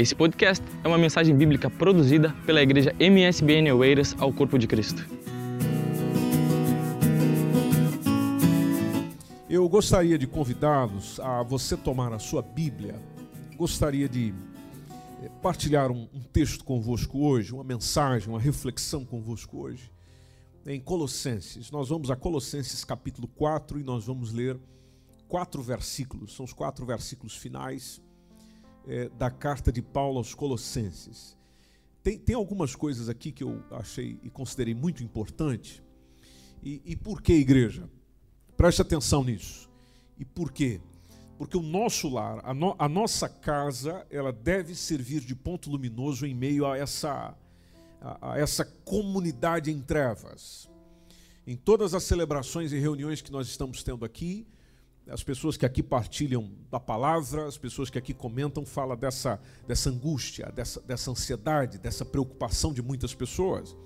[0.00, 5.06] Esse podcast é uma mensagem bíblica produzida pela igreja MSBN Oeiras ao Corpo de Cristo.
[9.46, 12.94] Eu gostaria de convidá-los a você tomar a sua Bíblia.
[13.58, 14.32] Gostaria de
[15.22, 19.92] eh, partilhar um, um texto convosco hoje, uma mensagem, uma reflexão convosco hoje.
[20.64, 24.58] Em Colossenses, nós vamos a Colossenses capítulo 4 e nós vamos ler
[25.28, 28.00] quatro versículos, são os quatro versículos finais
[28.86, 31.36] é, da carta de Paulo aos Colossenses.
[32.02, 35.82] Tem, tem algumas coisas aqui que eu achei e considerei muito importante.
[36.62, 37.88] E, e por que, igreja?
[38.56, 39.68] Preste atenção nisso.
[40.18, 40.80] E por quê?
[41.38, 46.26] Porque o nosso lar, a, no, a nossa casa, ela deve servir de ponto luminoso
[46.26, 47.34] em meio a essa,
[48.00, 50.68] a, a essa comunidade em trevas.
[51.46, 54.46] Em todas as celebrações e reuniões que nós estamos tendo aqui,
[55.08, 59.90] as pessoas que aqui partilham da palavra, as pessoas que aqui comentam, falam dessa, dessa
[59.90, 63.76] angústia, dessa, dessa ansiedade, dessa preocupação de muitas pessoas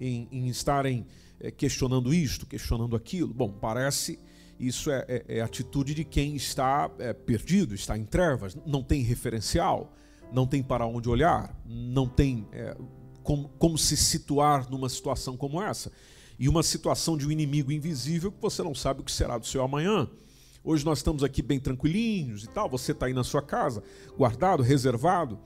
[0.00, 1.06] em, em estarem
[1.40, 3.32] é, questionando isto, questionando aquilo.
[3.32, 4.18] Bom, parece
[4.58, 9.02] isso é, é, é atitude de quem está é, perdido, está em trevas, não tem
[9.02, 9.92] referencial,
[10.32, 12.76] não tem para onde olhar, não tem é,
[13.22, 15.90] como, como se situar numa situação como essa.
[16.38, 19.46] E uma situação de um inimigo invisível que você não sabe o que será do
[19.46, 20.08] seu amanhã.
[20.66, 23.82] Hoje nós estamos aqui bem tranquilinhos e tal, você está aí na sua casa,
[24.16, 25.38] guardado, reservado,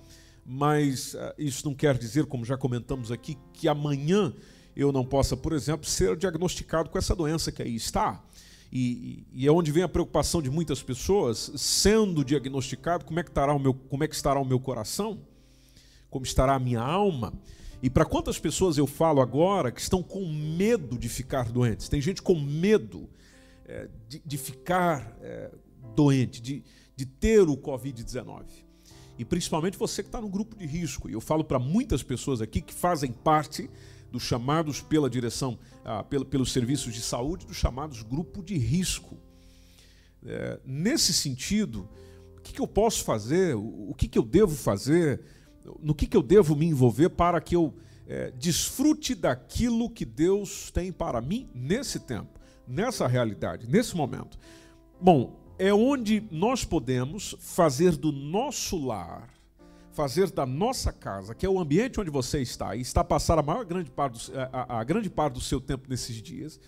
[0.47, 4.33] mas uh, isso não quer dizer, como já comentamos aqui, que amanhã
[4.77, 8.23] eu não possa, por exemplo, ser diagnosticado com essa doença que aí está.
[8.71, 13.31] E, e, é onde vem a preocupação de muitas pessoas, sendo diagnosticado, como é que
[13.31, 15.19] estará o meu, como é que estará o meu coração?
[16.09, 17.33] Como estará a minha alma?
[17.83, 21.89] E para quantas pessoas eu falo agora que estão com medo de ficar doentes?
[21.89, 23.09] Tem gente com medo
[23.69, 25.53] é, de, de, ficar é,
[25.95, 26.65] doente, de,
[26.97, 28.45] de ter o Covid-19.
[29.19, 31.11] E principalmente você que está no grupo de risco.
[31.11, 33.69] E eu falo para muitas pessoas aqui que fazem parte
[34.11, 39.19] dos chamados pela direção, ah, pelo, pelos serviços de saúde, dos chamados grupo de risco.
[40.25, 41.89] É, nesse sentido,
[42.37, 43.55] o que, que, eu posso fazer?
[43.55, 45.21] O, que, que, eu devo fazer?
[45.81, 47.75] No que, que eu devo me envolver para que eu
[48.07, 52.38] é, desfrute daquilo que Deus tem para mim nesse tempo?
[52.69, 54.39] Nessa realidade, nesse momento.
[55.01, 59.29] Bom, é onde nós podemos fazer do nosso lar,
[59.93, 63.39] fazer da nossa casa, que é o ambiente onde você está, e está a passar
[63.39, 66.61] a maior grande parte do, a, a grande parte do seu tempo nesses dias,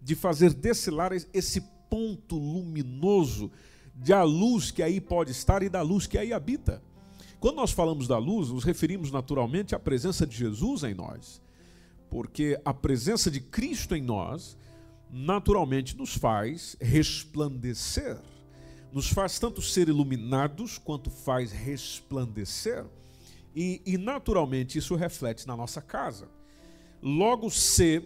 [0.00, 3.50] de fazer desse lar esse ponto luminoso
[3.94, 6.82] de a luz que aí pode estar e da luz que aí habita.
[7.40, 11.40] Quando nós falamos da luz, nos referimos naturalmente à presença de Jesus em nós.
[12.10, 14.56] Porque a presença de Cristo em nós
[15.10, 18.18] naturalmente nos faz resplandecer.
[18.92, 22.84] Nos faz tanto ser iluminados quanto faz resplandecer.
[23.54, 26.28] E, e naturalmente isso reflete na nossa casa.
[27.02, 28.02] Logo, se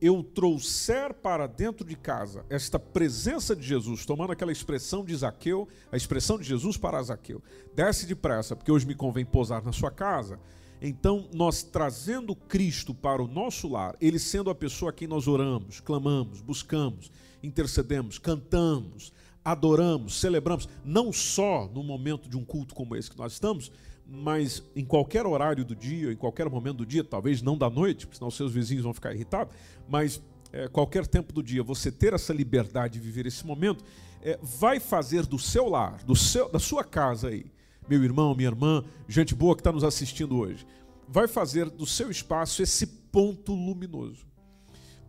[0.00, 5.68] eu trouxer para dentro de casa esta presença de Jesus, tomando aquela expressão de Zaqueu,
[5.92, 7.40] a expressão de Jesus para Zaqueu,
[7.74, 10.40] desce depressa, porque hoje me convém pousar na sua casa
[10.88, 15.28] então, nós trazendo Cristo para o nosso lar, Ele sendo a pessoa a quem nós
[15.28, 17.10] oramos, clamamos, buscamos,
[17.40, 19.12] intercedemos, cantamos,
[19.44, 23.70] adoramos, celebramos, não só no momento de um culto como esse que nós estamos,
[24.06, 28.06] mas em qualquer horário do dia, em qualquer momento do dia, talvez não da noite,
[28.06, 29.54] porque senão seus vizinhos vão ficar irritados,
[29.88, 30.20] mas
[30.52, 33.84] é, qualquer tempo do dia, você ter essa liberdade de viver esse momento,
[34.20, 37.46] é, vai fazer do seu lar, do seu, da sua casa aí,
[37.88, 40.66] meu irmão, minha irmã, gente boa que está nos assistindo hoje,
[41.08, 44.26] vai fazer do seu espaço esse ponto luminoso.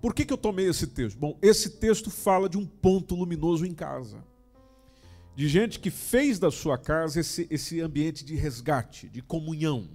[0.01, 1.17] Por que, que eu tomei esse texto?
[1.17, 4.23] Bom, esse texto fala de um ponto luminoso em casa.
[5.33, 9.89] De gente que fez da sua casa esse, esse ambiente de resgate, de comunhão,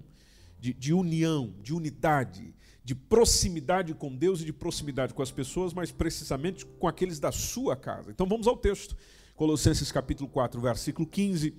[0.59, 5.75] de, de união, de unidade, de proximidade com Deus e de proximidade com as pessoas,
[5.75, 8.11] mas precisamente com aqueles da sua casa.
[8.11, 8.97] Então vamos ao texto.
[9.37, 11.55] Colossenses capítulo 4, versículo 15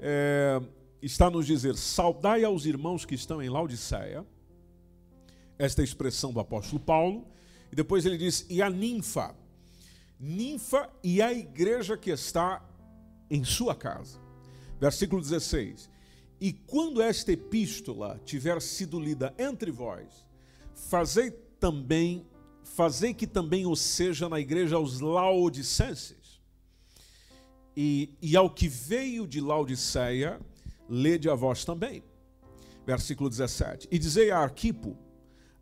[0.00, 0.60] é,
[1.02, 4.26] está nos dizer: saudai aos irmãos que estão em Laodiceia.
[5.58, 7.26] Esta é expressão do apóstolo Paulo.
[7.70, 9.34] E depois ele diz: e a ninfa.
[10.18, 12.64] Ninfa e a igreja que está
[13.30, 14.18] em sua casa.
[14.80, 15.88] Versículo 16.
[16.40, 20.06] E quando esta epístola tiver sido lida entre vós,
[20.74, 22.24] fazei também,
[22.62, 26.17] fazei que também o seja na igreja aos laodicenses
[27.80, 30.40] e, e ao que veio de Laodiceia,
[30.88, 32.02] lede a vós também.
[32.84, 33.86] Versículo 17.
[33.88, 34.96] E dizei a Arquipo: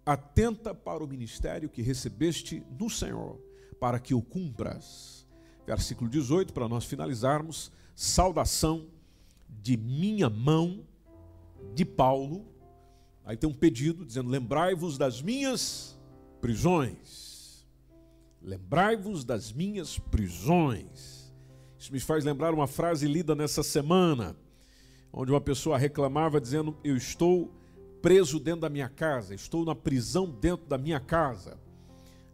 [0.06, 3.38] atenta para o ministério que recebeste no Senhor,
[3.78, 5.26] para que o cumpras.
[5.66, 8.86] Versículo 18, para nós finalizarmos: saudação
[9.50, 10.86] de minha mão
[11.74, 12.46] de Paulo.
[13.26, 16.00] Aí tem um pedido dizendo: Lembrai-vos das minhas
[16.40, 17.66] prisões.
[18.40, 21.15] Lembrai-vos das minhas prisões.
[21.86, 24.34] Isso me faz lembrar uma frase lida nessa semana,
[25.12, 27.48] onde uma pessoa reclamava dizendo: Eu estou
[28.02, 31.56] preso dentro da minha casa, estou na prisão dentro da minha casa.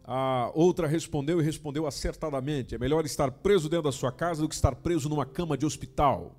[0.03, 4.49] A outra respondeu e respondeu acertadamente: é melhor estar preso dentro da sua casa do
[4.49, 6.35] que estar preso numa cama de hospital.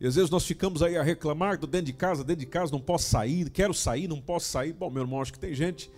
[0.00, 2.72] E às vezes nós ficamos aí a reclamar do dentro de casa, dentro de casa
[2.72, 4.72] não posso sair, quero sair, não posso sair.
[4.72, 5.88] Bom, meu irmão, acho que tem gente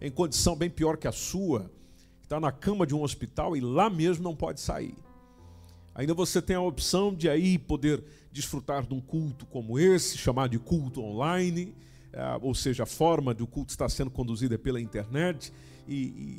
[0.00, 1.70] em condição bem pior que a sua,
[2.18, 5.05] que está na cama de um hospital e lá mesmo não pode sair.
[5.96, 10.50] Ainda você tem a opção de aí poder desfrutar de um culto como esse, chamado
[10.50, 11.74] de culto online,
[12.12, 15.52] eh, ou seja, a forma do culto está sendo conduzida pela internet
[15.88, 15.94] e,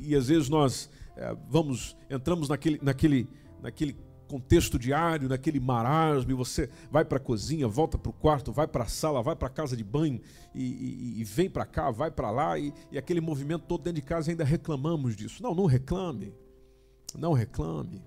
[0.06, 3.28] e, e às vezes nós é, vamos, entramos naquele, naquele,
[3.62, 8.52] naquele contexto diário, naquele marasmo, e você vai para a cozinha, volta para o quarto,
[8.52, 10.22] vai para a sala, vai para a casa de banho
[10.54, 14.02] e, e, e vem para cá, vai para lá, e, e, aquele movimento todo dentro
[14.02, 15.42] de casa ainda reclamamos disso.
[15.42, 16.34] Não, não reclame,
[17.18, 18.04] não reclame.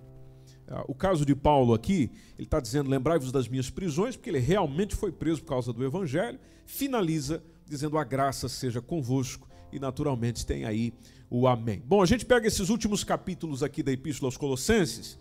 [0.71, 4.39] É, o caso de Paulo aqui, ele está dizendo: lembrai-vos das minhas prisões, porque ele
[4.39, 6.39] realmente foi preso por causa do evangelho.
[6.65, 10.95] Finaliza dizendo: a graça seja convosco, e naturalmente tem aí
[11.29, 11.83] o amém.
[11.87, 15.19] Bom, a gente pega esses últimos capítulos aqui da Epístola aos Colossenses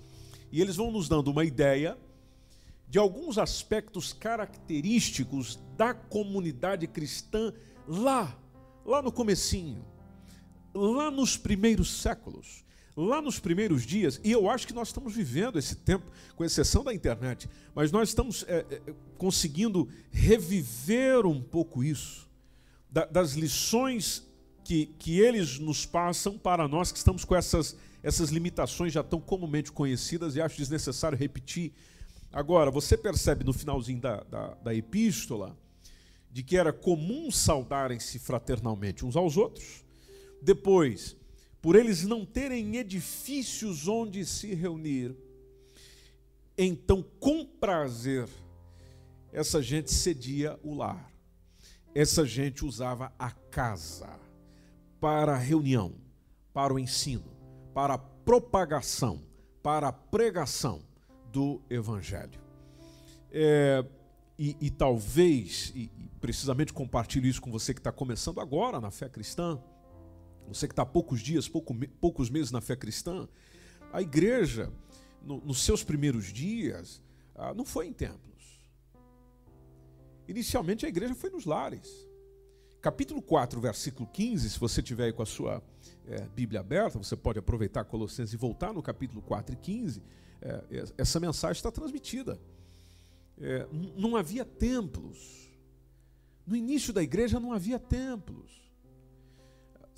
[0.51, 1.97] e eles vão nos dando uma ideia
[2.87, 7.53] de alguns aspectos característicos da comunidade cristã
[7.87, 8.35] lá,
[8.83, 9.85] lá no comecinho,
[10.73, 12.65] lá nos primeiros séculos,
[12.99, 16.05] lá nos primeiros dias, e eu acho que nós estamos vivendo esse tempo,
[16.35, 22.27] com exceção da internet, mas nós estamos é, é, conseguindo reviver um pouco isso,
[22.91, 24.27] da, das lições
[24.63, 29.21] que, que eles nos passam para nós que estamos com essas, essas limitações já tão
[29.21, 31.71] comumente conhecidas e acho desnecessário repetir.
[32.31, 35.57] Agora, você percebe no finalzinho da, da, da epístola
[36.31, 39.83] de que era comum saudarem-se fraternalmente uns aos outros.
[40.41, 41.15] Depois,
[41.61, 45.15] por eles não terem edifícios onde se reunir,
[46.57, 48.27] então com prazer
[49.31, 51.09] essa gente cedia o lar.
[51.93, 54.19] Essa gente usava a casa
[54.99, 55.93] para reunião,
[56.53, 57.25] para o ensino,
[57.73, 59.21] para a propagação,
[59.61, 60.81] para a pregação
[61.31, 62.39] do Evangelho.
[63.31, 63.85] É,
[64.37, 68.91] e, e, talvez, e, e precisamente compartilho isso com você que está começando agora na
[68.91, 69.59] fé cristã,
[70.49, 73.27] você que está há poucos dias, pouco, poucos meses na fé cristã,
[73.93, 74.71] a igreja,
[75.21, 77.01] no, nos seus primeiros dias,
[77.35, 78.59] ah, não foi em templos.
[80.27, 82.09] Inicialmente a igreja foi nos lares
[82.81, 85.61] capítulo 4, versículo 15, se você tiver aí com a sua
[86.07, 90.01] é, Bíblia aberta, você pode aproveitar Colossenses e voltar no capítulo 4 e 15,
[90.41, 90.63] é,
[90.97, 92.39] essa mensagem está transmitida.
[93.37, 95.49] É, não havia templos.
[96.45, 98.68] No início da igreja não havia templos.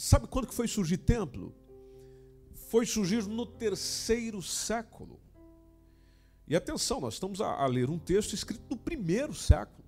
[0.02, 1.54] Sabe quando que foi surgir templo?
[2.72, 5.20] Foi surgir no terceiro século.
[6.48, 9.88] E atenção, nós estamos a, a ler um texto escrito no primeiro século.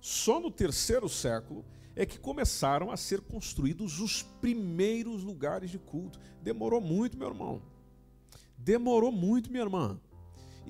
[0.00, 1.64] Só no terceiro século
[1.96, 6.20] é que começaram a ser construídos os primeiros lugares de culto.
[6.40, 7.60] Demorou muito, meu irmão.
[8.56, 10.00] Demorou muito, minha irmã.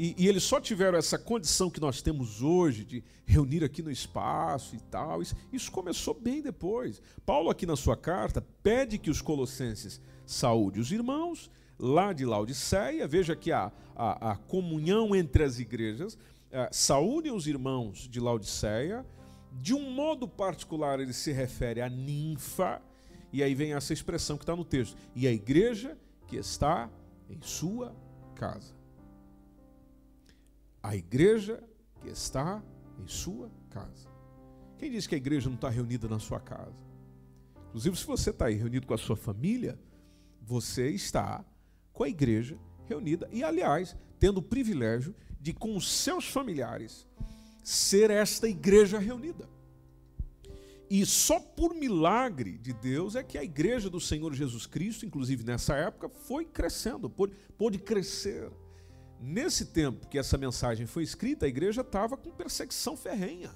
[0.00, 3.90] E, e, eles só tiveram essa condição que nós temos hoje de reunir aqui no
[3.90, 5.20] espaço e tal.
[5.20, 7.02] Isso, isso, começou bem depois.
[7.26, 13.08] Paulo, aqui na sua carta, pede que os colossenses saúde os irmãos lá de Laodiceia.
[13.08, 16.16] Veja que a, a, a comunhão entre as igrejas.
[16.50, 19.04] É, saúde os irmãos de Laodiceia
[19.60, 22.80] de um modo particular, ele se refere à ninfa,
[23.32, 26.88] e aí vem essa expressão que está no texto, e a igreja que está
[27.28, 27.94] em sua
[28.34, 28.77] casa.
[30.88, 31.62] A igreja
[32.00, 32.62] que está
[32.98, 34.08] em sua casa.
[34.78, 36.82] Quem diz que a igreja não está reunida na sua casa?
[37.66, 39.78] Inclusive, se você está aí reunido com a sua família,
[40.40, 41.44] você está
[41.92, 47.06] com a igreja reunida e, aliás, tendo o privilégio de, com os seus familiares,
[47.62, 49.46] ser esta igreja reunida.
[50.88, 55.44] E só por milagre de Deus é que a igreja do Senhor Jesus Cristo, inclusive
[55.44, 58.50] nessa época, foi crescendo, pôde, pôde crescer.
[59.20, 63.50] Nesse tempo que essa mensagem foi escrita, a igreja estava com perseguição ferrenha.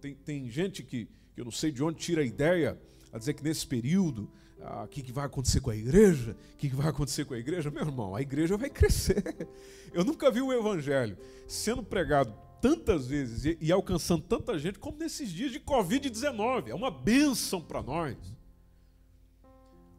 [0.00, 2.80] Tem, tem gente que, que eu não sei de onde tira a ideia
[3.12, 6.36] a dizer que nesse período ah, o que, que, vai acontecer com a igreja?
[6.54, 7.70] O que, que, vai acontecer com a igreja?
[7.70, 9.22] Meu irmão, a igreja vai crescer.
[9.92, 14.98] Eu nunca vi o evangelho sendo pregado tantas vezes e, e alcançando tanta gente como
[14.98, 16.68] nesses dias de Covid-19.
[16.68, 18.16] É uma bênção para nós.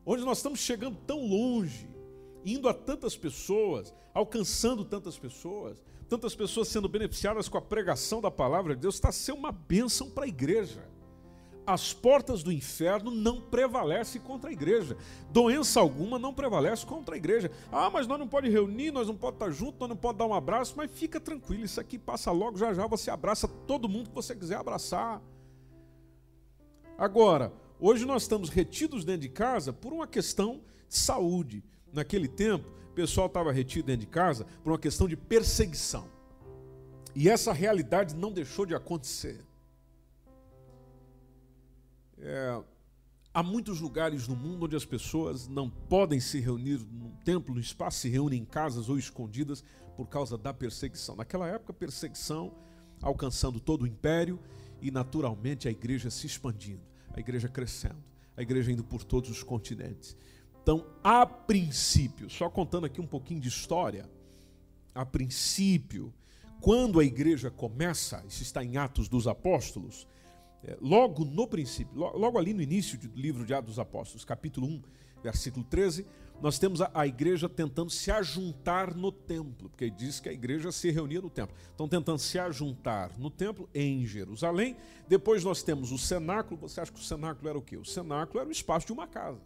[0.05, 1.87] Onde nós estamos chegando tão longe
[2.53, 8.31] indo a tantas pessoas, alcançando tantas pessoas, tantas pessoas sendo beneficiadas com a pregação da
[8.31, 10.87] palavra de Deus, está ser uma bênção para a igreja.
[11.65, 14.95] As portas do inferno não prevalecem contra a igreja.
[15.29, 17.51] Doença alguma não prevalece contra a igreja.
[17.69, 20.25] Ah, mas nós não pode reunir, nós não pode estar junto, nós não pode dar
[20.27, 24.07] um abraço, mas fica tranquilo, isso aqui passa logo, já já você abraça todo mundo
[24.07, 25.21] que você quiser abraçar.
[26.97, 31.61] Agora, hoje nós estamos retidos dentro de casa por uma questão de saúde.
[31.93, 36.09] Naquele tempo, o pessoal estava retido dentro de casa por uma questão de perseguição.
[37.15, 39.43] E essa realidade não deixou de acontecer.
[42.19, 42.61] É,
[43.33, 47.59] há muitos lugares no mundo onde as pessoas não podem se reunir num templo, no
[47.59, 49.63] espaço, se reúnem em casas ou escondidas
[49.95, 51.15] por causa da perseguição.
[51.15, 52.53] Naquela época, perseguição
[53.01, 54.39] alcançando todo o império
[54.81, 56.81] e naturalmente a igreja se expandindo,
[57.13, 58.03] a igreja crescendo,
[58.35, 60.15] a igreja indo por todos os continentes.
[60.67, 64.05] Então, a princípio, só contando aqui um pouquinho de história,
[64.93, 66.13] a princípio,
[66.59, 70.05] quando a igreja começa, isso está em Atos dos Apóstolos,
[70.65, 74.67] é, logo no princípio, logo ali no início do livro de Atos dos Apóstolos, capítulo
[74.67, 74.81] 1,
[75.23, 76.05] versículo 13,
[76.41, 80.69] nós temos a, a, igreja tentando se ajuntar no templo, porque diz que a igreja
[80.73, 81.55] se reunia no templo.
[81.73, 84.75] Então, tentando se ajuntar no templo em Jerusalém.
[85.07, 86.59] Depois nós temos o cenáculo.
[86.59, 87.77] Você acha que o cenáculo era o quê?
[87.77, 89.39] O cenáculo era o espaço de uma casa.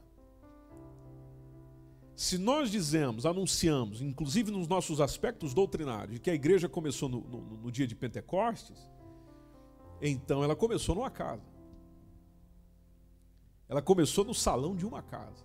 [2.22, 7.42] Se nós dizemos, anunciamos, inclusive nos nossos aspectos doutrinários, que a igreja começou no, no,
[7.42, 8.78] no dia de Pentecostes,
[10.00, 11.42] então ela começou numa casa.
[13.68, 15.44] Ela começou no salão de uma casa.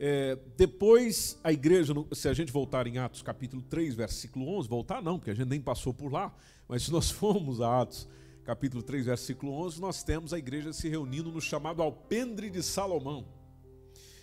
[0.00, 5.00] É, depois a igreja, se a gente voltar em Atos capítulo 3, versículo 11, voltar
[5.00, 6.34] não, porque a gente nem passou por lá,
[6.66, 8.08] mas se nós formos a Atos
[8.42, 13.37] capítulo 3, versículo 11, nós temos a igreja se reunindo no chamado alpendre de Salomão.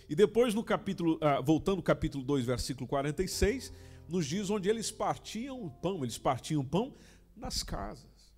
[0.08, 3.72] E depois no capítulo, ah, voltando ao capítulo 2, versículo 46,
[4.08, 6.94] nos diz onde eles partiam o pão, eles partiam o pão
[7.36, 8.32] nas casas.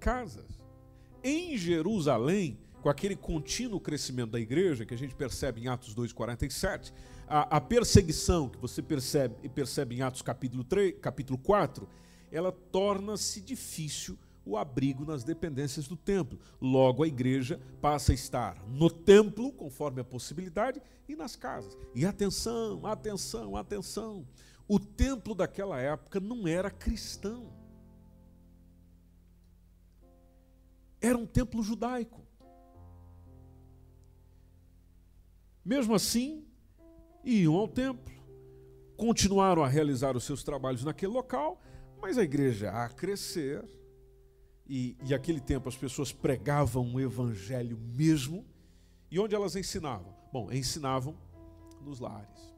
[0.00, 0.60] Casas.
[1.22, 6.92] Em Jerusalém, com aquele contínuo crescimento da igreja, que a gente percebe em Atos 2,47,
[7.26, 11.88] a, a perseguição que você percebe percebe em Atos capítulo, 3, capítulo 4,
[12.30, 16.38] ela torna-se difícil o abrigo nas dependências do templo.
[16.60, 21.76] Logo, a igreja passa a estar no templo, conforme a possibilidade, e nas casas.
[21.94, 24.26] E atenção, atenção, atenção.
[24.68, 27.52] O templo daquela época não era cristão.
[31.00, 32.24] Era um templo judaico.
[35.64, 36.46] Mesmo assim,
[37.24, 38.14] iam ao templo,
[38.96, 41.60] continuaram a realizar os seus trabalhos naquele local,
[42.00, 43.64] mas a igreja a crescer,
[44.68, 48.44] e, e aquele tempo as pessoas pregavam o evangelho mesmo.
[49.10, 50.14] E onde elas ensinavam?
[50.32, 51.16] Bom, ensinavam
[51.82, 52.54] nos lares.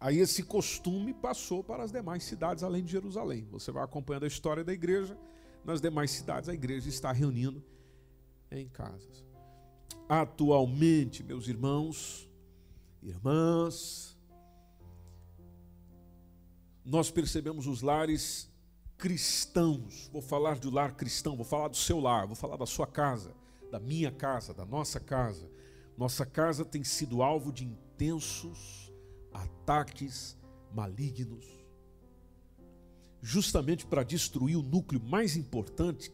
[0.00, 3.46] Aí esse costume passou para as demais cidades além de Jerusalém.
[3.50, 5.18] Você vai acompanhando a história da igreja.
[5.64, 7.62] Nas demais cidades, a igreja está reunindo
[8.50, 9.24] em casas.
[10.08, 12.30] Atualmente, meus irmãos,
[13.02, 14.16] irmãs,
[16.84, 18.48] nós percebemos os lares
[18.98, 20.10] cristãos.
[20.12, 23.32] Vou falar do lar cristão, vou falar do seu lar, vou falar da sua casa,
[23.70, 25.48] da minha casa, da nossa casa.
[25.96, 28.92] Nossa casa tem sido alvo de intensos
[29.32, 30.36] ataques
[30.74, 31.46] malignos,
[33.22, 36.12] justamente para destruir o núcleo mais importante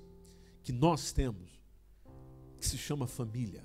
[0.62, 1.60] que nós temos,
[2.58, 3.64] que se chama família.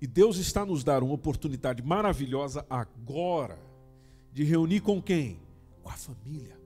[0.00, 3.58] E Deus está nos dar uma oportunidade maravilhosa agora
[4.32, 5.41] de reunir com quem?
[5.82, 6.58] Com a família.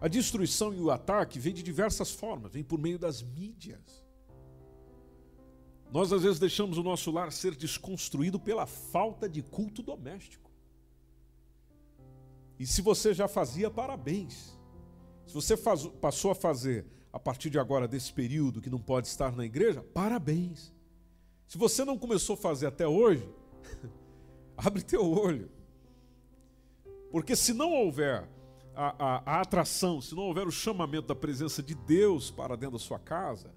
[0.00, 4.04] A destruição e o ataque vem de diversas formas, vem por meio das mídias.
[5.92, 10.50] Nós às vezes deixamos o nosso lar ser desconstruído pela falta de culto doméstico.
[12.58, 14.58] E se você já fazia, parabéns.
[15.26, 19.06] Se você faz, passou a fazer a partir de agora, desse período que não pode
[19.06, 20.72] estar na igreja, parabéns.
[21.46, 23.28] Se você não começou a fazer até hoje,
[24.56, 25.50] abre teu olho.
[27.12, 28.26] Porque se não houver
[28.74, 32.78] a, a, a, atração, se não houver o chamamento da presença de Deus para dentro
[32.78, 33.54] da sua casa,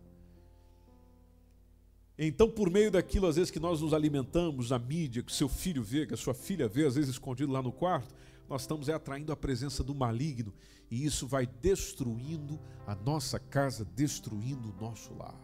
[2.19, 5.81] então por meio daquilo, às vezes, que nós nos alimentamos, na mídia, que seu filho
[5.81, 8.13] vê, que a sua filha vê, às vezes escondido lá no quarto,
[8.49, 10.53] nós estamos é, atraindo a presença do maligno
[10.91, 15.39] e isso vai destruindo a nossa casa, destruindo o nosso lar.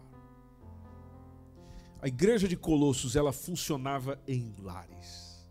[2.02, 5.48] A igreja de Colossos, ela funcionava em lares,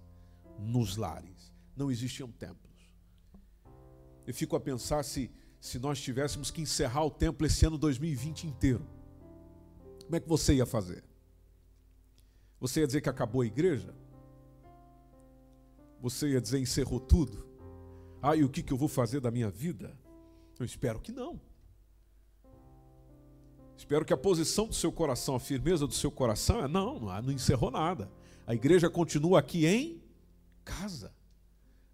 [0.60, 1.41] nos lares
[1.82, 2.72] não existiam templos.
[4.28, 8.46] Eu fico a pensar se, se nós tivéssemos que encerrar o templo esse ano 2020
[8.46, 8.86] inteiro.
[10.04, 11.04] Como é que você ia fazer?
[12.60, 13.96] Você ia dizer que acabou a igreja?
[16.00, 17.48] Você ia dizer encerrou tudo?
[18.22, 19.98] Ah, e o que, que eu vou fazer da minha vida?
[20.60, 21.42] Eu espero que não.
[23.76, 27.32] Espero que a posição do seu coração, a firmeza do seu coração é: não, não
[27.32, 28.12] encerrou nada.
[28.46, 30.04] A igreja continua aqui em
[30.64, 31.12] casa.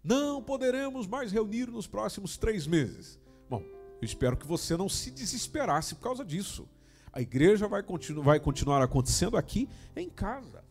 [0.02, 3.18] Não poderemos mais reunir nos próximos três meses.
[3.48, 3.62] Bom,
[4.00, 6.68] eu espero que você não se desesperasse por causa disso.
[7.12, 10.64] A igreja vai, continu vai continuar acontecendo aqui em casa,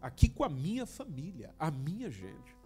[0.00, 2.56] aqui com a minha família, a minha gente,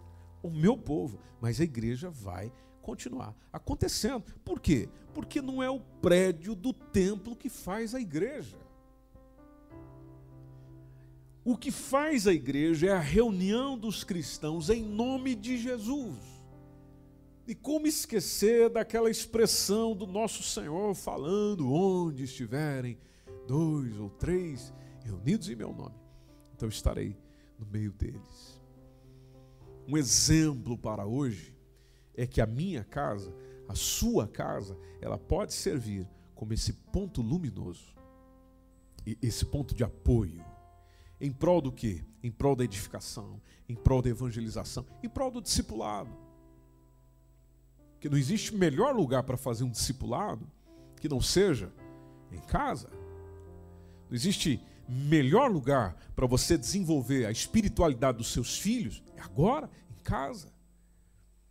[0.41, 1.19] o meu povo.
[1.39, 2.51] Mas a igreja vai
[2.81, 4.23] continuar acontecendo.
[4.43, 4.89] Por quê?
[5.13, 8.57] Porque não é o prédio do templo que faz a igreja.
[11.43, 16.17] O que faz a igreja é a reunião dos cristãos em nome de Jesus.
[17.47, 22.99] E como esquecer daquela expressão do nosso Senhor falando onde estiverem
[23.47, 24.71] dois ou três
[25.03, 25.95] reunidos em meu nome,
[26.53, 27.17] então estarei
[27.57, 28.61] no meio deles.
[29.87, 31.55] Um exemplo para hoje
[32.13, 33.33] é que a minha casa,
[33.67, 37.95] a sua casa, ela pode servir como esse ponto luminoso,
[39.21, 40.45] esse ponto de apoio.
[41.19, 42.03] Em prol do quê?
[42.23, 46.09] Em prol da edificação, em prol da evangelização, em prol do discipulado.
[47.99, 50.49] Que não existe melhor lugar para fazer um discipulado
[50.99, 51.71] que não seja
[52.31, 52.89] em casa.
[54.09, 60.01] Não existe melhor lugar para você desenvolver a espiritualidade dos seus filhos é agora, em
[60.01, 60.51] casa.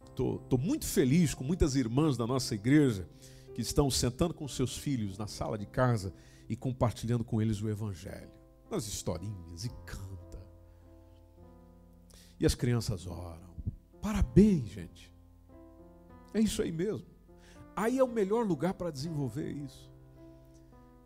[0.03, 3.09] Estou muito feliz com muitas irmãs da nossa igreja
[3.55, 6.13] que estão sentando com seus filhos na sala de casa
[6.49, 8.31] e compartilhando com eles o Evangelho,
[8.71, 10.43] nas historinhas e canta.
[12.39, 13.49] E as crianças oram.
[14.01, 15.13] Parabéns, gente.
[16.33, 17.07] É isso aí mesmo.
[17.75, 19.91] Aí é o melhor lugar para desenvolver isso.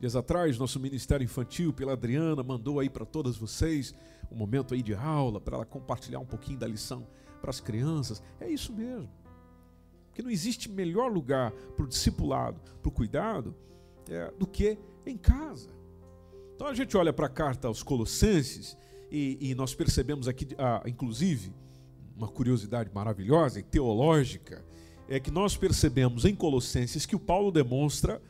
[0.01, 3.95] Dias atrás, nosso Ministério Infantil, pela Adriana, mandou aí para todas vocês
[4.31, 7.07] um momento aí de aula, para ela compartilhar um pouquinho da lição
[7.41, 8.23] para as crianças.
[8.41, 9.09] É isso mesmo.
[10.09, 13.55] Porque não existe melhor lugar para o discipulado, para o cuidado,
[14.09, 15.71] é, do que em casa.
[16.63, 18.77] Então a gente olha para a carta aos Colossenses
[19.11, 21.53] e, e nós percebemos aqui, ah, inclusive,
[22.17, 24.65] uma curiosidade maravilhosa e teológica,
[25.09, 28.23] é que nós percebemos em Colossenses que o Paulo demonstra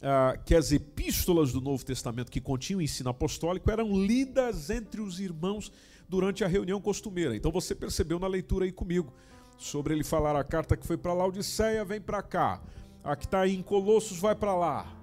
[0.00, 5.00] ah, que as epístolas do Novo Testamento que continham o ensino apostólico eram lidas entre
[5.00, 5.72] os irmãos
[6.08, 7.34] durante a reunião costumeira.
[7.34, 9.12] Então você percebeu na leitura aí comigo
[9.58, 12.62] sobre ele falar a carta que foi para Laodiceia, vem para cá.
[13.02, 15.01] A que está em Colossos vai para lá.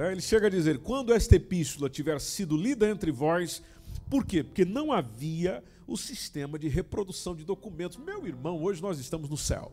[0.00, 0.12] Né?
[0.12, 3.62] Ele chega a dizer: quando esta epístola tiver sido lida entre vós,
[4.08, 4.42] por quê?
[4.42, 7.98] Porque não havia o sistema de reprodução de documentos.
[7.98, 9.70] Meu irmão, hoje nós estamos no céu.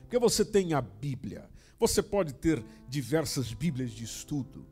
[0.00, 1.48] Porque você tem a Bíblia.
[1.78, 4.66] Você pode ter diversas Bíblias de estudo.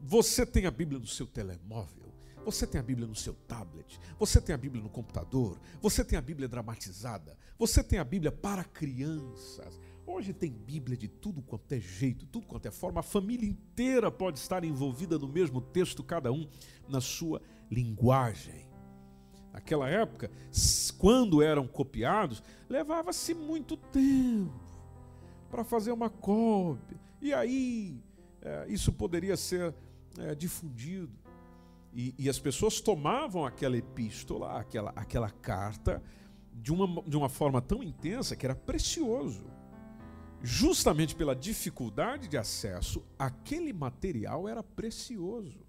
[0.00, 2.14] Você tem a Bíblia no seu telemóvel.
[2.44, 3.98] Você tem a Bíblia no seu tablet.
[4.20, 5.58] Você tem a Bíblia no computador.
[5.82, 7.36] Você tem a Bíblia dramatizada.
[7.58, 9.78] Você tem a Bíblia para crianças.
[10.10, 13.00] Hoje tem Bíblia de tudo quanto é jeito, tudo quanto é forma.
[13.00, 16.48] A família inteira pode estar envolvida no mesmo texto, cada um
[16.88, 18.66] na sua linguagem.
[19.52, 20.30] Naquela época,
[20.96, 24.58] quando eram copiados, levava-se muito tempo
[25.50, 26.98] para fazer uma cópia.
[27.20, 28.02] E aí
[28.40, 29.74] é, isso poderia ser
[30.18, 31.12] é, difundido.
[31.92, 36.02] E, e, as pessoas tomavam aquela epístola, aquela, aquela carta,
[36.54, 39.57] de uma, de uma forma tão intensa que era precioso.
[40.42, 45.66] Justamente pela dificuldade de acesso, aquele material era precioso.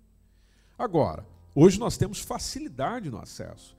[0.78, 3.76] Agora, hoje nós temos facilidade no acesso.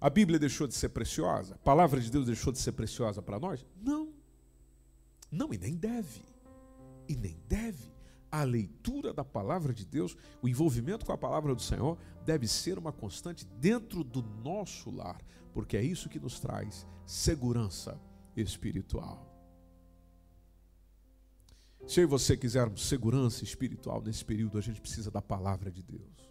[0.00, 1.56] A Bíblia deixou de ser preciosa?
[1.56, 3.66] A palavra de Deus deixou de ser preciosa para nós?
[3.82, 4.14] Não.
[5.30, 6.22] Não, e nem deve.
[7.06, 7.92] E nem deve.
[8.32, 12.78] A leitura da palavra de Deus, o envolvimento com a palavra do Senhor, deve ser
[12.78, 15.20] uma constante dentro do nosso lar,
[15.52, 18.00] porque é isso que nos traz segurança
[18.34, 19.29] espiritual.
[21.86, 25.82] Se eu e você quisermos segurança espiritual nesse período, a gente precisa da palavra de
[25.82, 26.30] Deus.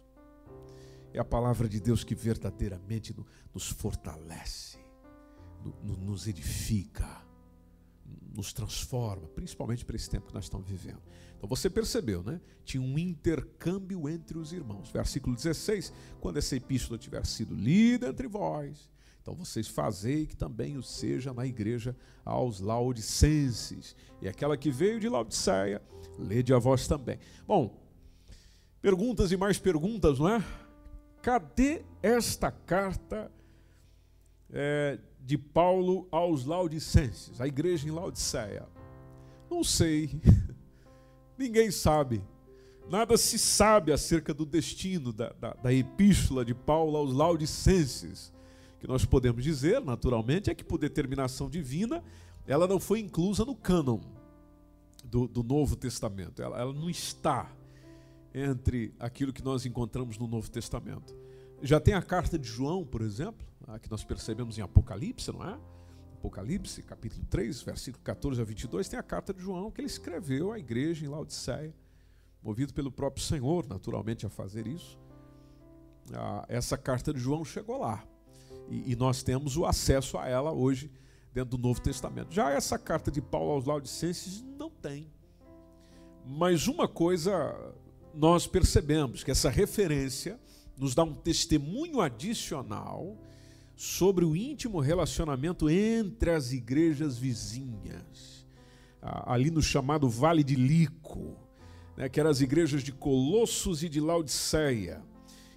[1.12, 3.14] É a palavra de Deus que verdadeiramente
[3.52, 4.78] nos fortalece,
[5.82, 7.30] nos edifica
[8.34, 11.02] nos transforma, principalmente para esse tempo que nós estamos vivendo.
[11.36, 12.40] Então você percebeu, né?
[12.64, 14.90] Tinha um intercâmbio entre os irmãos.
[14.90, 18.89] Versículo 16: quando essa epístola tiver sido lida entre vós,
[19.20, 23.94] então vocês fazei que também o seja na igreja aos laodicenses.
[24.20, 25.82] E aquela que veio de Laodiceia,
[26.18, 27.18] lede a vós também.
[27.46, 27.78] Bom,
[28.80, 30.44] perguntas e mais perguntas, não é?
[31.22, 33.30] Cadê esta carta
[34.50, 38.66] é, de Paulo aos Laodicenses, a igreja em Laodiceia?
[39.50, 40.18] Não sei,
[41.36, 42.22] ninguém sabe.
[42.88, 48.32] Nada se sabe acerca do destino da, da, da epístola de Paulo aos Laodicenses.
[48.80, 52.02] Que nós podemos dizer, naturalmente, é que por determinação divina,
[52.46, 54.00] ela não foi inclusa no cânon
[55.04, 56.42] do, do Novo Testamento.
[56.42, 57.52] Ela, ela não está
[58.34, 61.14] entre aquilo que nós encontramos no Novo Testamento.
[61.62, 65.46] Já tem a carta de João, por exemplo, a que nós percebemos em Apocalipse, não
[65.46, 65.58] é?
[66.14, 70.52] Apocalipse, capítulo 3, versículo 14 a 22, tem a carta de João que ele escreveu
[70.52, 71.74] à igreja em Laodiceia
[72.42, 74.98] movido pelo próprio Senhor, naturalmente, a fazer isso.
[76.12, 78.04] Ah, essa carta de João chegou lá.
[78.70, 80.90] E, e, nós temos o acesso a ela hoje
[81.34, 82.32] dentro do Novo Testamento.
[82.32, 85.10] Já essa carta de Paulo aos Laodicenses não tem.
[86.24, 87.54] Mas uma coisa
[88.14, 90.38] nós percebemos, que essa referência
[90.76, 93.16] nos dá um testemunho adicional
[93.76, 98.46] sobre o íntimo relacionamento entre as igrejas vizinhas.
[99.02, 101.36] Ali no chamado Vale de Lico
[102.00, 105.02] né, que eram as igrejas de Colossos e de Laodiceia.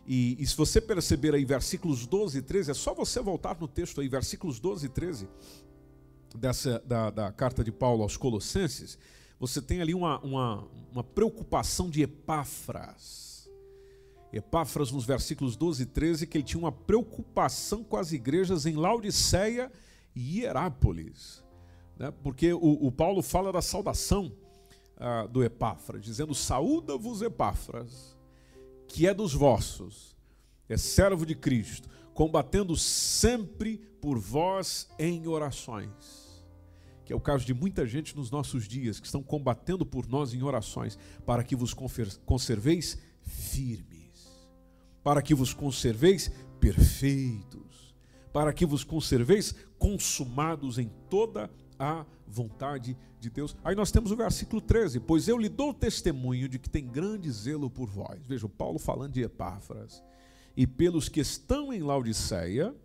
[0.05, 3.67] E, e, se você perceber aí versículos 12 e 13, é só você voltar no
[3.67, 5.29] texto aí, versículos 12 e 13
[6.35, 8.97] dessa, da, da carta de Paulo aos Colossenses,
[9.39, 13.49] você tem ali uma, uma, uma preocupação de Epáfras.
[14.31, 18.75] Epáfras, nos versículos 12 e 13, que ele tinha uma preocupação com as igrejas em
[18.75, 19.71] Laodiceia
[20.15, 21.43] e Hierápolis.
[21.97, 22.11] Né?
[22.23, 24.31] Porque o, o Paulo fala da saudação
[24.97, 28.12] ah, do Epáfras, dizendo: Saúda-vos, Epáfras,
[28.87, 30.15] que é dos vossos,
[30.69, 36.43] é servo de Cristo, combatendo sempre por vós em orações.
[37.05, 40.33] Que é o caso de muita gente nos nossos dias, que estão combatendo por nós
[40.33, 41.73] em orações, para que vos
[42.25, 44.47] conserveis firmes,
[45.03, 47.93] para que vos conserveis perfeitos,
[48.31, 51.51] para que vos conserveis consumados em toda
[51.83, 53.55] a vontade de Deus.
[53.63, 57.29] Aí nós temos o versículo 13: Pois eu lhe dou testemunho de que tem grande
[57.31, 58.19] zelo por vós.
[58.25, 60.03] Veja, o Paulo falando de Epáfras.
[60.55, 62.75] E pelos que estão em Laodiceia,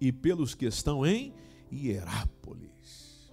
[0.00, 1.32] e pelos que estão em
[1.72, 3.32] Hierápolis.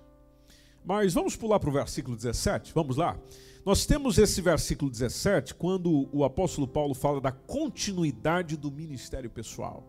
[0.84, 3.19] Mas vamos pular para o versículo 17, vamos lá.
[3.65, 9.84] Nós temos esse versículo 17 quando o apóstolo Paulo fala da continuidade do ministério pessoal.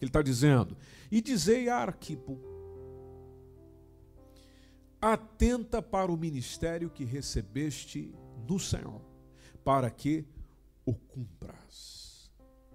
[0.00, 0.76] Ele está dizendo:
[1.10, 2.40] E dizei a Arquipo,
[5.00, 8.14] atenta para o ministério que recebeste
[8.48, 9.00] no Senhor,
[9.64, 10.26] para que
[10.84, 12.30] o cumpras.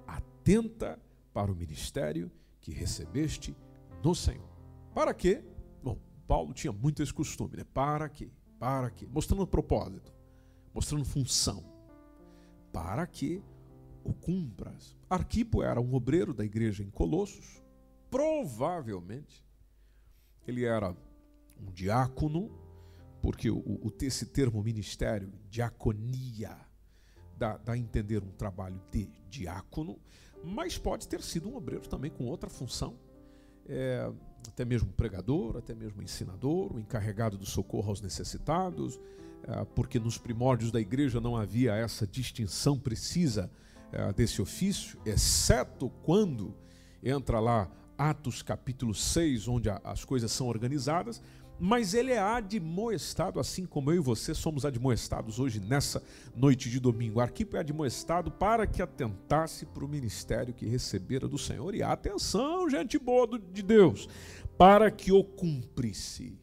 [0.08, 1.00] Atenta
[1.34, 3.56] para o ministério que recebeste
[4.04, 4.50] no Senhor.
[4.94, 5.44] Para quê?
[5.84, 7.64] Bom, Paulo tinha muito esse costume, né?
[7.74, 8.32] Para quê?
[8.58, 9.08] Para quê?
[9.08, 10.14] Mostrando propósito,
[10.74, 11.64] mostrando função.
[12.72, 13.44] Para que
[14.04, 14.96] o cumpras.
[15.10, 17.62] Arquipo era um obreiro da igreja em Colossos,
[18.10, 19.44] provavelmente
[20.48, 20.96] ele era
[21.62, 22.52] um diácono,
[23.22, 26.56] porque o, o, esse termo ministério, diaconia,
[27.38, 30.00] dá, dá a entender um trabalho de diácono,
[30.44, 32.96] mas pode ter sido um obreiro também com outra função,
[33.68, 34.12] é,
[34.48, 39.00] até mesmo pregador, até mesmo ensinador, o encarregado do socorro aos necessitados,
[39.44, 43.50] é, porque nos primórdios da igreja não havia essa distinção precisa
[43.92, 46.56] é, desse ofício, exceto quando
[47.04, 51.22] entra lá Atos capítulo 6, onde as coisas são organizadas,
[51.60, 56.04] mas ele é admoestado, assim como eu e você somos admoestados hoje nessa
[56.36, 57.20] noite de domingo.
[57.20, 61.74] Arquipo é admoestado para que atentasse para o ministério que recebera do Senhor.
[61.74, 64.10] E atenção, gente boa de Deus,
[64.58, 66.38] para que o cumprisse.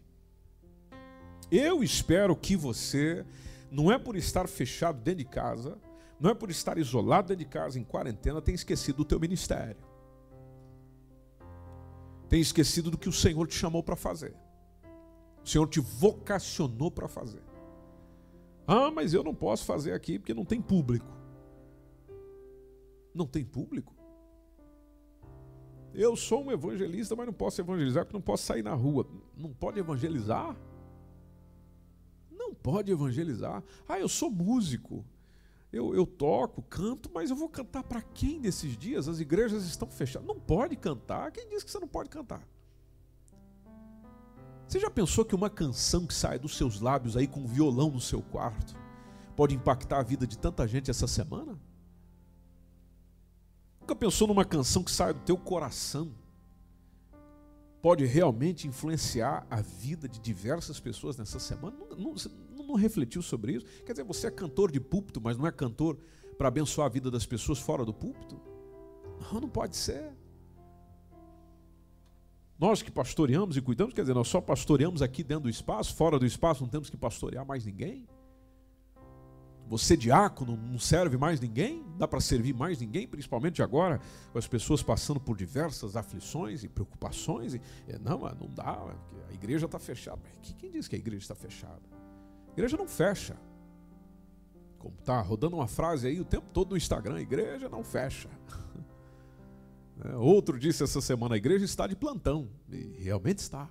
[1.50, 3.26] Eu espero que você,
[3.70, 5.78] não é por estar fechado dentro de casa,
[6.18, 9.76] não é por estar isolado dentro de casa, em quarentena, tenha esquecido do teu ministério.
[12.30, 14.34] Tenha esquecido do que o Senhor te chamou para fazer.
[15.44, 17.42] O Senhor te vocacionou para fazer.
[18.66, 21.06] Ah, mas eu não posso fazer aqui porque não tem público.
[23.14, 23.94] Não tem público?
[25.94, 29.06] Eu sou um evangelista, mas não posso evangelizar porque não posso sair na rua.
[29.36, 30.56] Não pode evangelizar?
[32.30, 33.62] Não pode evangelizar.
[33.86, 35.04] Ah, eu sou músico.
[35.70, 39.08] Eu, eu toco, canto, mas eu vou cantar para quem nesses dias?
[39.08, 40.26] As igrejas estão fechadas.
[40.26, 41.30] Não pode cantar.
[41.32, 42.46] Quem diz que você não pode cantar?
[44.72, 47.90] Você já pensou que uma canção que sai dos seus lábios aí com um violão
[47.90, 48.74] no seu quarto
[49.36, 51.60] pode impactar a vida de tanta gente essa semana?
[53.78, 56.14] Nunca pensou numa canção que sai do teu coração
[57.82, 61.76] pode realmente influenciar a vida de diversas pessoas nessa semana?
[61.90, 62.14] Não,
[62.56, 63.66] não, não, refletiu sobre isso?
[63.84, 65.98] Quer dizer, você é cantor de púlpito, mas não é cantor
[66.38, 68.40] para abençoar a vida das pessoas fora do púlpito?
[69.20, 70.16] Não, não pode ser.
[72.62, 76.16] Nós que pastoreamos e cuidamos, quer dizer, nós só pastoreamos aqui dentro do espaço, fora
[76.16, 78.06] do espaço não temos que pastorear mais ninguém.
[79.66, 81.84] Você, diácono, não serve mais ninguém?
[81.98, 86.68] Dá para servir mais ninguém, principalmente agora, com as pessoas passando por diversas aflições e
[86.68, 87.54] preocupações.
[87.54, 87.60] E,
[88.00, 88.80] não, não dá,
[89.28, 90.20] a igreja está fechada.
[90.56, 91.82] Quem diz que a igreja está fechada?
[92.46, 93.36] A igreja não fecha.
[94.78, 98.28] Como tá rodando uma frase aí o tempo todo no Instagram, igreja não fecha.
[100.04, 102.48] É, outro disse essa semana, a igreja está de plantão.
[102.70, 103.70] E realmente está.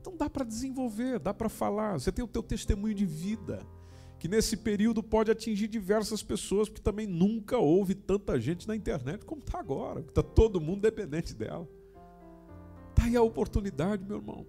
[0.00, 2.00] Então dá para desenvolver, dá para falar.
[2.00, 3.66] Você tem o teu testemunho de vida,
[4.18, 9.24] que nesse período pode atingir diversas pessoas, porque também nunca houve tanta gente na internet
[9.24, 11.68] como está agora, está todo mundo dependente dela.
[12.90, 14.46] Está aí a oportunidade, meu irmão.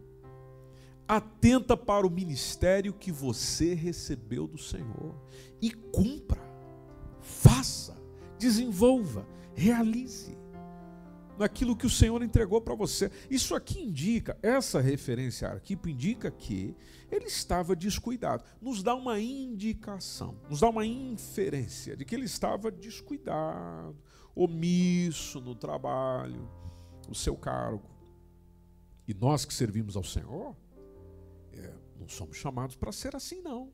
[1.08, 5.16] Atenta para o ministério que você recebeu do Senhor
[5.62, 6.42] e cumpra,
[7.20, 7.98] faça,
[8.40, 9.28] desenvolva,
[9.62, 10.36] realize
[11.38, 13.12] naquilo que o Senhor entregou para você.
[13.30, 16.76] Isso aqui indica, essa referência a Arquipo indica que
[17.12, 18.44] ele estava descuidado.
[18.62, 23.98] Nos dá uma indicação, nos dá uma inferência de que ele estava descuidado,
[24.36, 26.50] omisso no trabalho,
[27.08, 27.90] no seu cargo.
[29.08, 30.56] E nós que servimos ao Senhor,
[31.54, 33.72] é, não somos chamados para ser assim, não.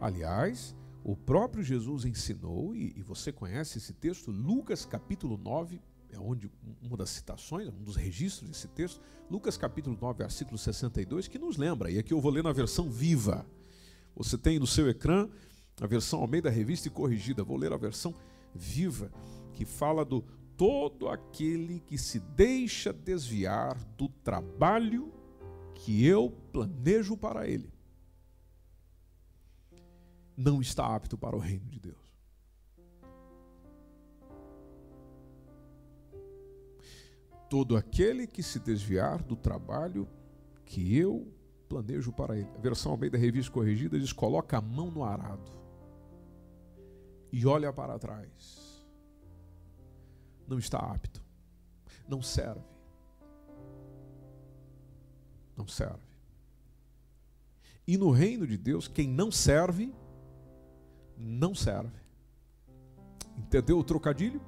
[0.00, 0.74] Aliás,
[1.04, 5.78] o próprio Jesus ensinou, e, e você conhece esse texto, Lucas capítulo 9,
[6.10, 11.28] é onde uma das citações, um dos registros desse texto, Lucas capítulo 9, versículo 62,
[11.28, 13.44] que nos lembra, e aqui eu vou ler na versão viva.
[14.16, 15.28] Você tem no seu ecrã
[15.78, 18.14] a versão ao meio da revista e corrigida, vou ler a versão
[18.54, 19.12] viva,
[19.52, 20.24] que fala do
[20.56, 25.12] todo aquele que se deixa desviar do trabalho
[25.74, 27.73] que eu planejo para ele,
[30.36, 32.04] não está apto para o reino de Deus.
[37.54, 40.08] todo aquele que se desviar do trabalho
[40.64, 41.32] que eu
[41.68, 42.48] planejo para ele.
[42.52, 45.52] A versão ao meio da revista corrigida diz: coloca a mão no arado
[47.30, 48.84] e olha para trás.
[50.48, 51.22] Não está apto,
[52.08, 52.64] não serve.
[55.56, 56.02] Não serve.
[57.86, 59.94] E no reino de Deus, quem não serve,
[61.24, 61.98] não serve.
[63.36, 64.40] Entendeu o trocadilho?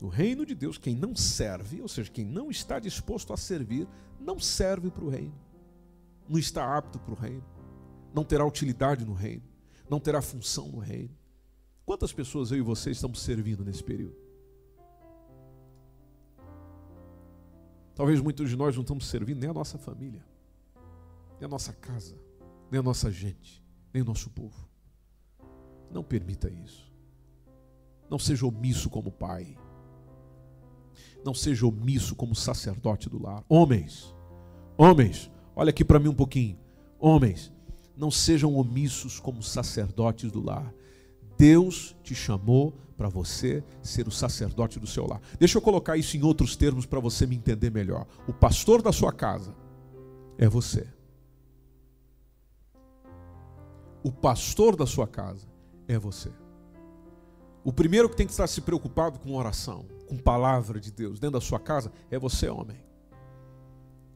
[0.00, 3.88] No reino de Deus, quem não serve, ou seja, quem não está disposto a servir,
[4.20, 5.34] não serve para o reino.
[6.28, 7.44] Não está apto para o reino.
[8.12, 9.44] Não terá utilidade no reino.
[9.88, 11.16] Não terá função no reino.
[11.84, 14.16] Quantas pessoas eu e você estamos servindo nesse período?
[17.94, 20.22] Talvez muitos de nós não estamos servindo nem a nossa família,
[21.40, 22.14] nem a nossa casa,
[22.70, 24.68] nem a nossa gente, nem o nosso povo.
[25.90, 26.92] Não permita isso.
[28.10, 29.56] Não seja omisso como pai.
[31.24, 33.44] Não seja omisso como sacerdote do lar.
[33.48, 34.14] Homens,
[34.76, 36.58] homens, olha aqui para mim um pouquinho.
[36.98, 37.52] Homens,
[37.96, 40.72] não sejam omissos como sacerdotes do lar.
[41.36, 45.20] Deus te chamou para você ser o sacerdote do seu lar.
[45.38, 48.06] Deixa eu colocar isso em outros termos para você me entender melhor.
[48.26, 49.54] O pastor da sua casa
[50.38, 50.86] é você.
[54.02, 55.46] O pastor da sua casa
[55.88, 56.30] é você.
[57.64, 61.38] O primeiro que tem que estar se preocupado com oração, com palavra de Deus dentro
[61.38, 62.78] da sua casa é você, homem.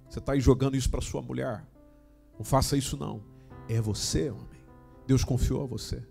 [0.08, 1.64] Você está aí jogando isso para sua mulher.
[2.38, 3.22] Não faça isso não.
[3.68, 4.60] É você, homem.
[5.06, 6.02] Deus confiou a você.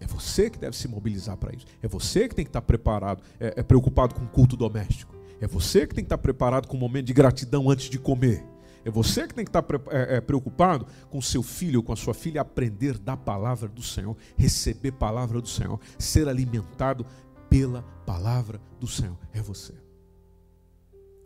[0.00, 1.64] É você que deve se mobilizar para isso.
[1.80, 5.14] É você que tem que estar preparado, é, é preocupado com o culto doméstico.
[5.40, 7.98] É você que tem que estar preparado com o um momento de gratidão antes de
[7.98, 8.44] comer.
[8.84, 11.96] É você que tem que estar é, é, preocupado com seu filho ou com a
[11.96, 17.06] sua filha aprender da palavra do Senhor, receber palavra do Senhor, ser alimentado
[17.48, 19.16] pela palavra do Senhor.
[19.32, 19.74] É você.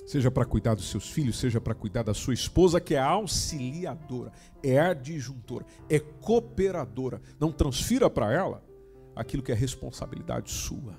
[0.07, 4.33] Seja para cuidar dos seus filhos, seja para cuidar da sua esposa, que é auxiliadora,
[4.63, 7.21] é adjuntora, é cooperadora.
[7.41, 8.63] Não transfira para ela
[9.17, 10.95] aquilo que é responsabilidade sua.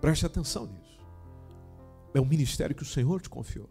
[0.00, 1.00] Preste atenção nisso.
[2.14, 3.68] É um ministério que o Senhor te confiou.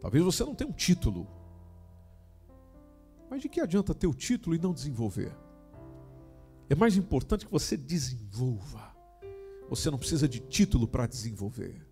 [0.00, 1.26] Talvez você não tenha um título.
[3.30, 5.36] Mas de que adianta ter o título e não desenvolver?
[6.68, 8.94] É mais importante que você desenvolva.
[9.68, 11.86] Você não precisa de título para desenvolver.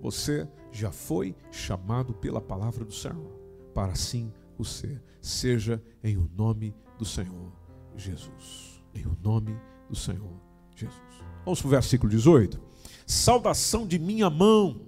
[0.00, 3.32] Você já foi chamado pela palavra do Senhor
[3.74, 5.02] para assim o ser.
[5.20, 7.52] Seja em o nome do Senhor
[7.96, 8.82] Jesus.
[8.94, 10.40] Em o nome do Senhor
[10.74, 11.00] Jesus.
[11.44, 12.60] Vamos para o versículo 18.
[13.06, 14.80] Saudação de minha mão,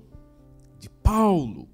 [0.79, 1.69] de Paulo.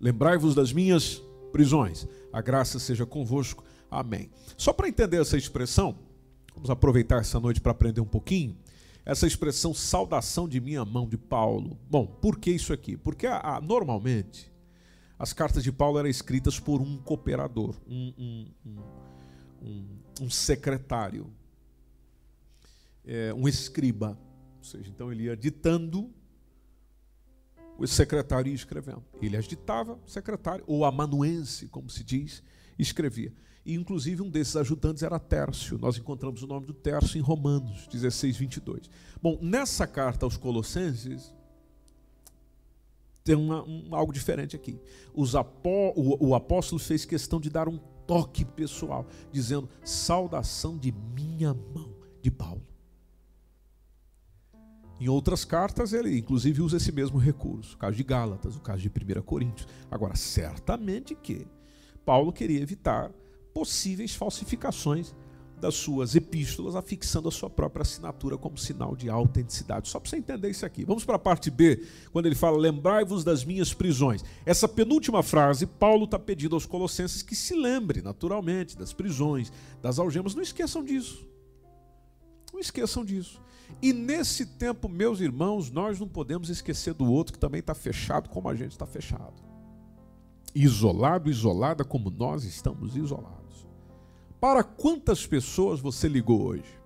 [0.00, 2.06] Lembrai-vos das minhas prisões.
[2.32, 3.64] A graça seja convosco.
[3.90, 4.30] Amém.
[4.56, 5.96] Só para entender essa expressão,
[6.56, 8.56] Vamos aproveitar essa noite para aprender um pouquinho.
[9.04, 11.78] Essa expressão saudação de minha mão de Paulo.
[11.88, 12.96] Bom, por que isso aqui?
[12.96, 14.50] Porque a, a, normalmente
[15.18, 18.74] as cartas de Paulo eram escritas por um cooperador, um, um,
[19.62, 19.84] um,
[20.22, 21.30] um secretário,
[23.04, 24.18] é, um escriba.
[24.58, 26.10] Ou seja, então ele ia ditando,
[27.78, 29.04] o secretário ia escrevendo.
[29.20, 32.42] Ele as ditava, o secretário, ou amanuense, como se diz,
[32.78, 33.32] escrevia.
[33.64, 35.76] E inclusive um desses ajudantes era Tércio.
[35.78, 38.88] Nós encontramos o nome do Tércio em Romanos 16, 22.
[39.20, 41.34] Bom, nessa carta aos Colossenses,
[43.24, 44.78] tem uma, um, algo diferente aqui.
[45.36, 51.52] Apó, o, o apóstolo fez questão de dar um toque pessoal, dizendo: saudação de minha
[51.52, 52.62] mão, de Paulo.
[54.98, 58.80] Em outras cartas, ele inclusive usa esse mesmo recurso, o caso de Gálatas, o caso
[58.80, 59.68] de 1 Coríntios.
[59.90, 61.46] Agora, certamente que
[62.04, 63.10] Paulo queria evitar
[63.52, 65.14] possíveis falsificações
[65.60, 69.88] das suas epístolas, afixando a sua própria assinatura como sinal de autenticidade.
[69.88, 70.84] Só para você entender isso aqui.
[70.84, 74.22] Vamos para a parte B, quando ele fala: Lembrai-vos das minhas prisões.
[74.44, 79.50] Essa penúltima frase, Paulo está pedindo aos Colossenses que se lembre, naturalmente, das prisões,
[79.82, 80.34] das algemas.
[80.34, 81.26] Não esqueçam disso.
[82.52, 83.40] Não esqueçam disso.
[83.80, 88.28] E nesse tempo, meus irmãos, nós não podemos esquecer do outro que também está fechado
[88.28, 89.34] como a gente está fechado.
[90.54, 93.66] Isolado, isolada como nós estamos isolados.
[94.40, 96.80] Para quantas pessoas você ligou hoje?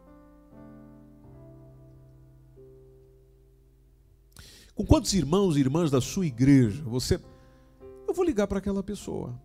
[4.74, 7.20] Com quantos irmãos e irmãs da sua igreja você.
[8.08, 9.38] Eu vou ligar para aquela pessoa.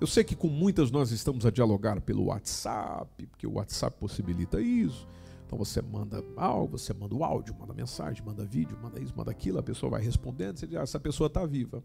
[0.00, 4.60] Eu sei que com muitas nós estamos a dialogar pelo WhatsApp, porque o WhatsApp possibilita
[4.60, 5.08] isso.
[5.54, 9.30] Então você manda algo, você manda o áudio, manda mensagem, manda vídeo, manda isso, manda
[9.30, 11.80] aquilo, a pessoa vai respondendo, você diz, ah, essa pessoa está viva.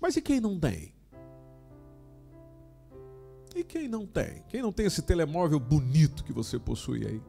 [0.00, 0.94] Mas e quem não tem?
[3.56, 4.44] E quem não tem?
[4.48, 7.20] Quem não tem esse telemóvel bonito que você possui aí?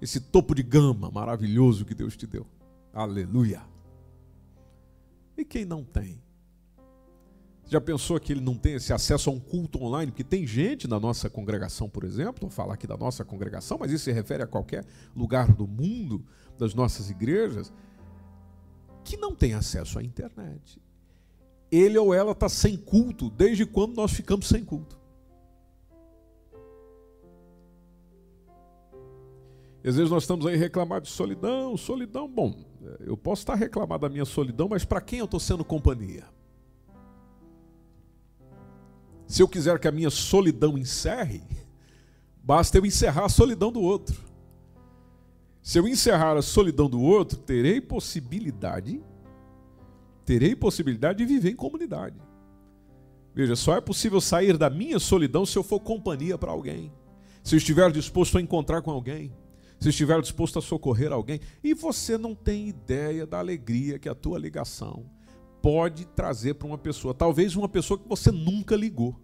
[0.00, 2.46] Esse topo de gama maravilhoso que Deus te deu.
[2.92, 3.62] Aleluia.
[5.36, 6.22] E quem não tem?
[7.68, 10.10] Já pensou que ele não tem esse acesso a um culto online?
[10.10, 13.92] Porque tem gente na nossa congregação, por exemplo, vou falar aqui da nossa congregação, mas
[13.92, 16.24] isso se refere a qualquer lugar do mundo,
[16.58, 17.70] das nossas igrejas,
[19.04, 20.80] que não tem acesso à internet.
[21.70, 24.98] Ele ou ela está sem culto desde quando nós ficamos sem culto.
[29.84, 32.26] E às vezes nós estamos aí reclamando de solidão, solidão.
[32.26, 32.64] Bom,
[33.00, 36.37] eu posso estar reclamando da minha solidão, mas para quem eu estou sendo companhia?
[39.28, 41.42] Se eu quiser que a minha solidão encerre,
[42.42, 44.18] basta eu encerrar a solidão do outro.
[45.62, 49.00] Se eu encerrar a solidão do outro, terei possibilidade,
[50.24, 52.16] terei possibilidade de viver em comunidade.
[53.34, 56.90] Veja, só é possível sair da minha solidão se eu for companhia para alguém.
[57.44, 59.32] Se eu estiver disposto a encontrar com alguém
[59.80, 64.14] se estiver disposto a socorrer alguém, e você não tem ideia da alegria que a
[64.14, 65.06] tua ligação
[65.62, 69.16] pode trazer para uma pessoa, talvez uma pessoa que você nunca ligou.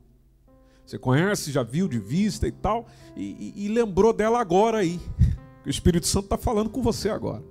[0.84, 5.00] Você conhece, já viu de vista e tal, e, e, e lembrou dela agora aí.
[5.64, 7.42] O Espírito Santo está falando com você agora.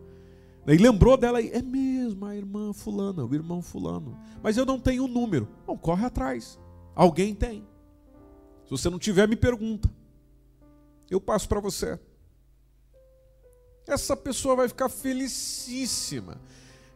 [0.68, 4.16] E lembrou dela aí, é mesmo, a irmã fulana, o irmão fulano.
[4.44, 5.48] Mas eu não tenho o um número.
[5.68, 6.60] Não, corre atrás.
[6.94, 7.68] Alguém tem.
[8.66, 9.90] Se você não tiver, me pergunta.
[11.10, 11.98] Eu passo para você
[13.88, 16.40] essa pessoa vai ficar felicíssima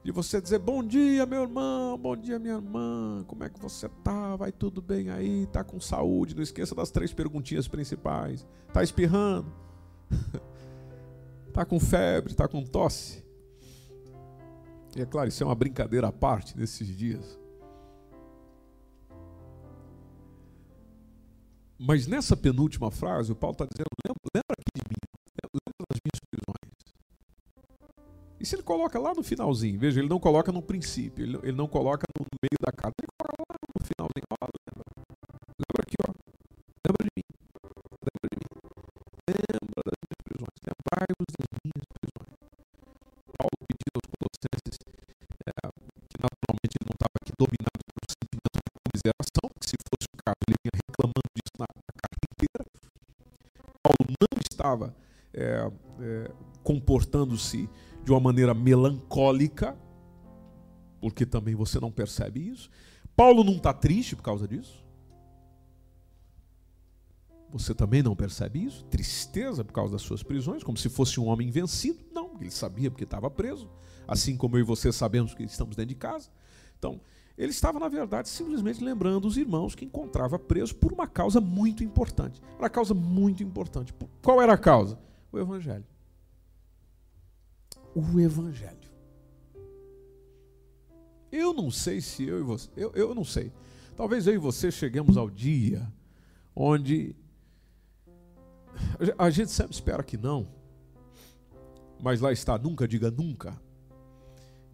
[0.08, 3.90] de você dizer bom dia, meu irmão, bom dia, minha irmã, como é que você
[4.06, 4.38] tá?
[4.38, 5.46] Vai tudo bem aí?
[5.48, 6.34] Tá com saúde?
[6.34, 8.48] Não esqueça das três perguntinhas principais.
[8.72, 9.52] Tá espirrando?
[11.54, 12.34] tá com febre?
[12.34, 13.22] Tá com tosse?
[14.96, 17.38] E é claro, isso é uma brincadeira à parte nesses dias.
[21.78, 24.96] Mas nessa penúltima frase, o Paulo está dizendo: lembra, lembra aqui de mim,
[25.44, 26.22] lembra das minhas
[28.48, 31.68] se ele coloca lá no finalzinho, veja, ele não coloca no princípio, ele, ele não
[31.68, 34.28] coloca no meio da carta, ele coloca lá no finalzinho.
[34.32, 34.84] Ó, lembra.
[35.60, 36.10] lembra aqui, ó.
[36.88, 37.28] Lembra de mim.
[38.08, 38.48] Lembra de mim.
[39.28, 40.58] Lembra das minhas prisões.
[40.64, 42.38] Lembrai-vos das minhas prisões.
[43.36, 44.78] Paulo pediu aos Colossenses
[45.44, 45.52] é,
[46.08, 50.18] que naturalmente ele não estava aqui dominado por sentimento de comiseração, que se fosse o
[50.24, 52.64] caso ele vinha reclamando disso na, na carta inteira.
[53.84, 54.88] Paulo não estava
[55.36, 55.68] é,
[56.00, 56.32] é,
[56.64, 57.68] comportando-se
[58.08, 59.78] de uma maneira melancólica,
[61.02, 62.70] porque também você não percebe isso.
[63.18, 64.82] Paulo não está triste por causa disso.
[67.50, 68.86] Você também não percebe isso?
[68.86, 72.00] Tristeza por causa das suas prisões, como se fosse um homem vencido?
[72.14, 73.70] Não, ele sabia porque estava preso,
[74.08, 76.30] assim como eu e você sabemos que estamos dentro de casa.
[76.80, 77.02] Então,
[77.38, 81.84] ele estava, na verdade, simplesmente lembrando os irmãos que encontrava preso por uma causa muito
[81.84, 82.42] importante.
[82.52, 83.94] Era uma causa muito importante.
[84.24, 84.98] Qual era a causa?
[85.30, 85.84] O Evangelho
[87.98, 88.78] o Evangelho.
[91.32, 93.52] Eu não sei se eu e você, eu, eu não sei.
[93.96, 95.92] Talvez eu e você cheguemos ao dia
[96.56, 97.16] onde
[99.18, 100.48] a gente sempre espera que não,
[102.00, 103.60] mas lá está, nunca diga nunca.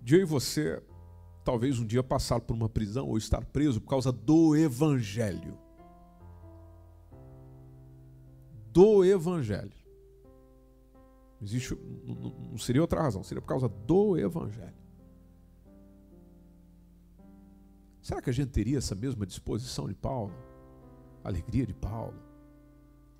[0.02, 0.84] De eu e você,
[1.46, 5.58] talvez um dia passar por uma prisão ou estar preso por causa do Evangelho.
[8.74, 9.83] Do Evangelho.
[11.44, 14.74] Existe, não seria outra razão, seria por causa do Evangelho.
[18.02, 20.34] Será que a gente teria essa mesma disposição de Paulo?
[21.24, 22.18] Alegria de Paulo?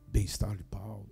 [0.08, 1.10] Bem-estar de Paulo?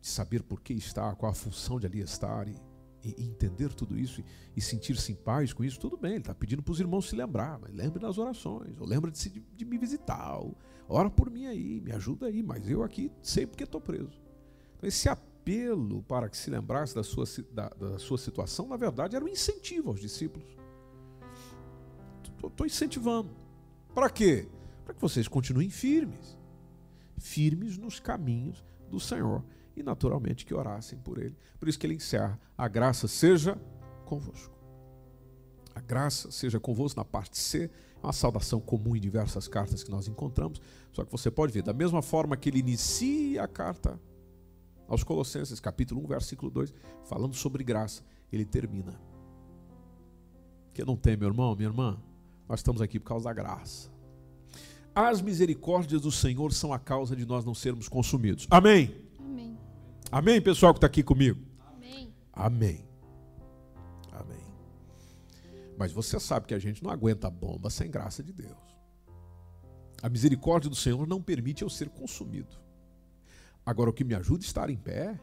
[0.00, 2.56] De saber por que está, qual a função de ali estar e,
[3.02, 4.24] e entender tudo isso e,
[4.56, 5.80] e sentir-se em paz com isso?
[5.80, 8.86] Tudo bem, ele está pedindo para os irmãos se lembrar, mas lembre nas orações, ou
[8.86, 10.56] lembra de, de, de me visitar, ou,
[10.88, 14.21] ora por mim aí, me ajuda aí, mas eu aqui sei porque estou preso.
[14.82, 19.24] Esse apelo para que se lembrasse da sua, da, da sua situação, na verdade, era
[19.24, 20.56] um incentivo aos discípulos
[22.48, 23.30] Estou incentivando.
[23.94, 24.48] Para quê?
[24.84, 26.38] Para que vocês continuem firmes.
[27.18, 29.44] Firmes nos caminhos do Senhor.
[29.76, 31.36] E naturalmente que orassem por Ele.
[31.58, 33.58] Por isso que ele encerra: a graça seja
[34.04, 34.52] convosco.
[35.74, 37.70] A graça seja convosco na parte C.
[38.02, 40.60] É uma saudação comum em diversas cartas que nós encontramos.
[40.92, 43.98] Só que você pode ver, da mesma forma que ele inicia a carta
[44.88, 46.72] aos Colossenses, capítulo 1, versículo 2,
[47.04, 48.02] falando sobre graça,
[48.32, 49.00] ele termina.
[50.72, 51.98] Que não tem, meu irmão, minha irmã,
[52.48, 53.90] nós estamos aqui por causa da graça.
[54.94, 58.46] As misericórdias do Senhor são a causa de nós não sermos consumidos.
[58.50, 58.94] Amém?
[59.18, 59.58] Amém.
[60.10, 61.40] Amém, pessoal que está aqui comigo?
[61.74, 62.12] Amém.
[62.32, 62.84] Amém.
[64.12, 64.46] Amém.
[65.78, 68.72] Mas você sabe que a gente não aguenta a bomba sem graça de Deus.
[70.02, 72.60] A misericórdia do Senhor não permite eu ser consumido.
[73.64, 75.18] Agora, o que me ajuda a estar em pé,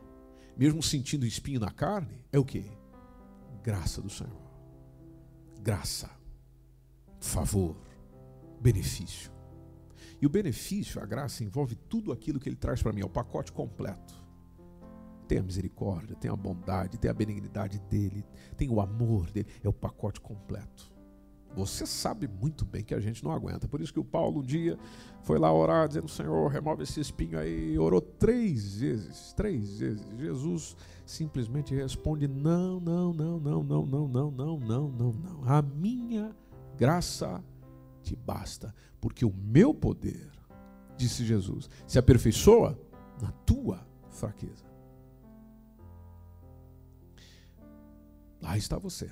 [0.58, 2.66] mesmo sentindo espinho na carne, é o que?
[3.64, 4.50] Graça do Senhor.
[5.62, 6.20] Graça
[7.20, 7.76] favor,
[8.62, 9.32] benefício.
[10.22, 13.10] E o benefício, a graça, envolve tudo aquilo que ele traz para mim, é o
[13.10, 14.14] pacote completo.
[15.28, 18.26] Tem a misericórdia, tem a bondade, tem a benignidade dele,
[18.58, 20.92] tem o amor dele, é o pacote completo.
[21.56, 23.68] Você sabe muito bem que a gente não aguenta.
[23.68, 24.78] Por isso que o Paulo um dia
[25.24, 27.78] foi lá orar, dizendo: Senhor, remove esse espinho aí.
[27.78, 30.06] Orou três vezes, três vezes.
[30.18, 35.44] Jesus simplesmente responde: Não, não, não, não, não, não, não, não, não, não, não.
[35.46, 36.36] A minha
[36.78, 37.44] graça
[38.04, 40.30] te basta, porque o meu poder,
[40.96, 42.80] disse Jesus, se aperfeiçoa
[43.22, 44.66] na tua fraqueza.
[48.42, 49.12] Lá está você.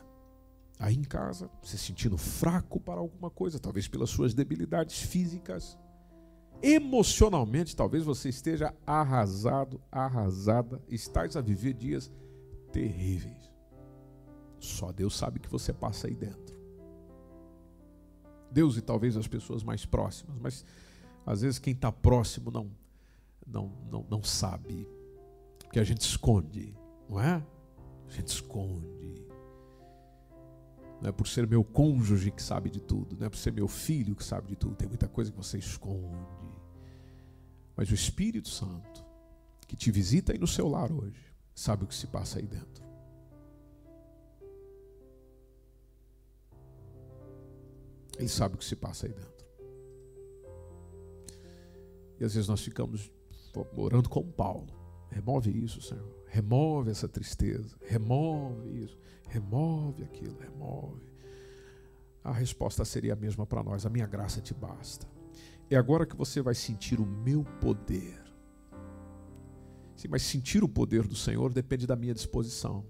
[0.80, 5.78] Aí em casa, se sentindo fraco para alguma coisa, talvez pelas suas debilidades físicas,
[6.62, 12.12] emocionalmente, talvez você esteja arrasado, arrasada, estás a viver dias
[12.72, 13.52] terríveis.
[14.60, 16.58] Só Deus sabe que você passa aí dentro.
[18.52, 20.66] Deus e talvez as pessoas mais próximas, mas
[21.26, 22.72] às vezes quem está próximo não,
[23.46, 24.88] não, não, não sabe,
[25.60, 26.74] porque a gente esconde,
[27.10, 27.44] não é?
[28.08, 29.27] A gente esconde.
[31.02, 33.68] Não é por ser meu cônjuge que sabe de tudo, não é por ser meu
[33.68, 36.18] filho que sabe de tudo, tem muita coisa que você esconde.
[37.76, 39.06] Mas o Espírito Santo,
[39.68, 41.22] que te visita aí no seu lar hoje,
[41.54, 42.84] sabe o que se passa aí dentro.
[48.18, 49.46] Ele sabe o que se passa aí dentro.
[52.20, 53.12] E às vezes nós ficamos
[53.76, 54.74] orando com Paulo.
[55.12, 56.17] Remove isso, Senhor.
[56.38, 57.76] Remove essa tristeza.
[57.82, 58.98] Remove isso.
[59.28, 60.38] Remove aquilo.
[60.38, 61.02] Remove.
[62.24, 63.86] A resposta seria a mesma para nós.
[63.86, 65.08] A minha graça te basta.
[65.68, 68.22] É agora que você vai sentir o meu poder.
[69.96, 72.86] Sim, mas sentir o poder do Senhor depende da minha disposição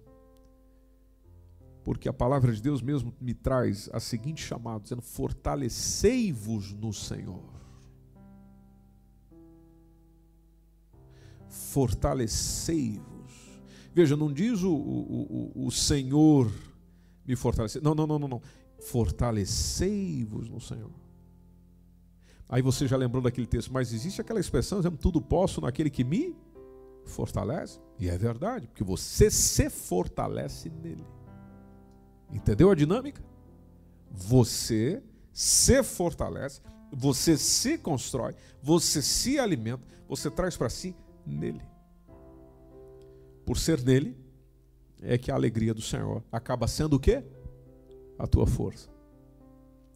[1.86, 7.50] porque a palavra de Deus mesmo me traz a seguinte chamada, dizendo: fortalecei-vos no Senhor.
[11.48, 13.17] Fortalecei-vos.
[13.98, 16.52] Veja, não diz o, o, o, o Senhor
[17.26, 17.82] me fortalecer.
[17.82, 18.42] Não, não, não, não, não.
[18.80, 20.92] Fortalecei-vos no Senhor.
[22.48, 26.04] Aí você já lembrou daquele texto, mas existe aquela expressão, dizendo, tudo posso naquele que
[26.04, 26.36] me
[27.06, 27.80] fortalece.
[27.98, 31.04] E é verdade, porque você se fortalece nele.
[32.32, 33.24] Entendeu a dinâmica?
[34.12, 35.02] Você
[35.34, 40.96] se fortalece, você se constrói, você se alimenta, você traz para si
[41.26, 41.77] nele.
[43.48, 44.14] Por ser nele,
[45.02, 47.24] é que a alegria do Senhor acaba sendo o quê?
[48.20, 48.90] A tua força.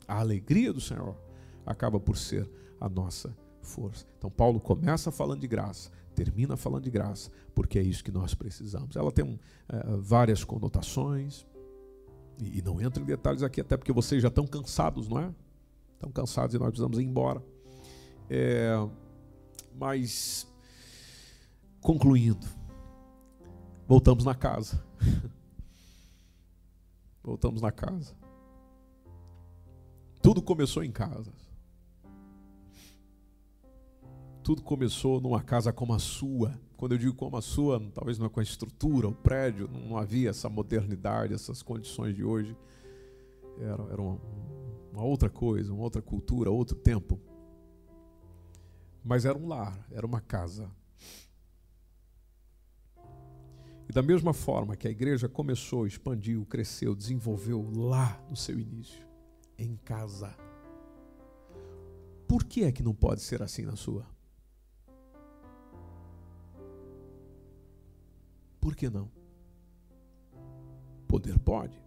[0.08, 1.18] A alegria do Senhor
[1.66, 2.50] acaba por ser
[2.80, 4.06] a nossa força.
[4.18, 8.34] Então Paulo começa falando de graça, termina falando de graça, porque é isso que nós
[8.34, 8.96] precisamos.
[8.96, 9.38] Ela tem
[9.68, 11.46] é, várias conotações,
[12.40, 15.36] E não entro em detalhes aqui, até porque vocês já estão cansados, não é?
[15.96, 17.44] Estão cansados e nós precisamos ir embora.
[18.30, 18.72] É,
[19.78, 20.48] mas,
[21.82, 22.48] concluindo,
[23.92, 24.82] voltamos na casa.
[27.22, 28.16] voltamos na casa.
[30.22, 31.34] Tudo começou em casa.
[34.42, 36.58] Tudo começou numa casa como a sua.
[36.78, 39.98] Quando eu digo como a sua, talvez não é com a estrutura, o prédio, não
[39.98, 42.56] havia essa modernidade, essas condições de hoje.
[43.60, 44.18] Era, era uma,
[44.94, 47.20] uma outra coisa, uma outra cultura, outro tempo.
[49.04, 50.72] Mas era um lar, era uma casa.
[53.92, 59.06] E da mesma forma que a igreja começou, expandiu, cresceu, desenvolveu lá no seu início,
[59.58, 60.34] em casa.
[62.26, 64.06] Por que é que não pode ser assim na sua?
[68.62, 69.12] Por que não?
[71.06, 71.78] Poder pode.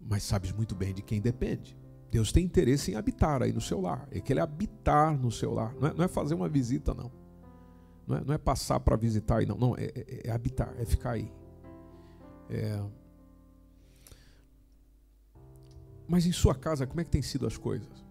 [0.00, 1.76] Mas sabes muito bem de quem depende.
[2.08, 4.06] Deus tem interesse em habitar aí no seu lar.
[4.12, 5.74] É que ele habitar no seu lar.
[5.74, 7.10] Não é, não é fazer uma visita, não.
[8.06, 9.56] Não é, não é passar para visitar aí, não.
[9.56, 11.32] Não, é, é, é, habitar, é ficar aí.
[12.50, 12.82] É...
[16.06, 18.04] Mas em sua casa, como é que tem sido as coisas?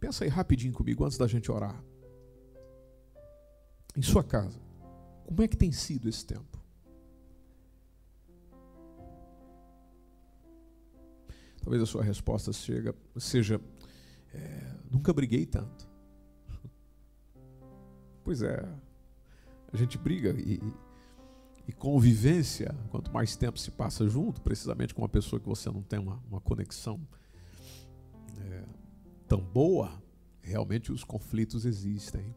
[0.00, 1.82] Pensa aí rapidinho comigo antes da gente orar
[3.96, 4.60] em sua casa,
[5.24, 6.60] como é que tem sido esse tempo?
[11.62, 13.60] Talvez a sua resposta chega, seja:
[14.32, 15.85] é, nunca briguei tanto.
[18.26, 18.68] Pois é,
[19.72, 20.60] a gente briga e,
[21.68, 25.80] e, convivência, quanto mais tempo se passa junto, precisamente com uma pessoa que você não
[25.80, 27.00] tem uma, uma conexão
[28.40, 28.64] é,
[29.28, 30.02] tão boa,
[30.42, 32.34] realmente os conflitos existem.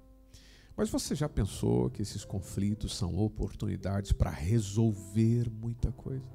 [0.78, 6.30] Mas você já pensou que esses conflitos são oportunidades para resolver muita coisa?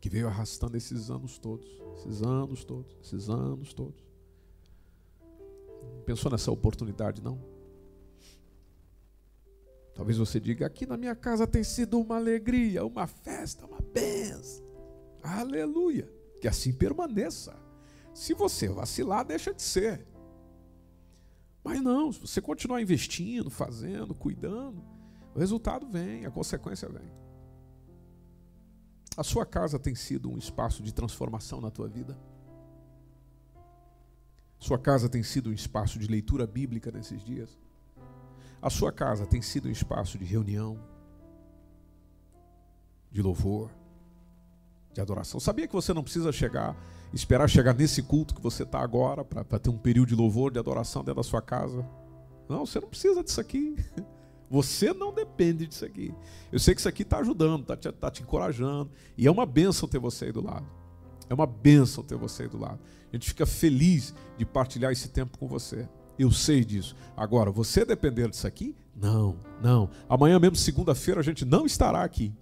[0.00, 1.68] Que veio arrastando esses anos todos,
[1.98, 4.02] esses anos todos, esses anos todos.
[6.06, 7.51] Pensou nessa oportunidade, não?
[9.94, 14.64] Talvez você diga: aqui na minha casa tem sido uma alegria, uma festa, uma benção.
[15.22, 16.12] Aleluia.
[16.40, 17.54] Que assim permaneça.
[18.12, 20.06] Se você vacilar, deixa de ser.
[21.64, 24.82] Mas não, se você continuar investindo, fazendo, cuidando,
[25.34, 27.10] o resultado vem, a consequência vem.
[29.16, 32.18] A sua casa tem sido um espaço de transformação na tua vida?
[34.58, 37.58] Sua casa tem sido um espaço de leitura bíblica nesses dias?
[38.62, 40.78] A sua casa tem sido um espaço de reunião,
[43.10, 43.70] de louvor,
[44.94, 45.38] de adoração?
[45.40, 46.76] Sabia que você não precisa chegar
[47.12, 50.58] esperar chegar nesse culto que você está agora para ter um período de louvor, de
[50.58, 51.86] adoração dentro da sua casa.
[52.48, 53.76] Não, você não precisa disso aqui.
[54.50, 56.14] Você não depende disso aqui.
[56.52, 58.90] Eu sei que isso aqui está ajudando, está te, tá te encorajando.
[59.16, 60.66] E é uma benção ter você aí do lado.
[61.26, 62.78] É uma benção ter você aí do lado.
[63.10, 65.88] A gente fica feliz de partilhar esse tempo com você.
[66.18, 66.94] Eu sei disso.
[67.16, 68.76] Agora, você depender disso aqui?
[68.94, 69.88] Não, não.
[70.08, 72.32] Amanhã mesmo, segunda-feira, a gente não estará aqui.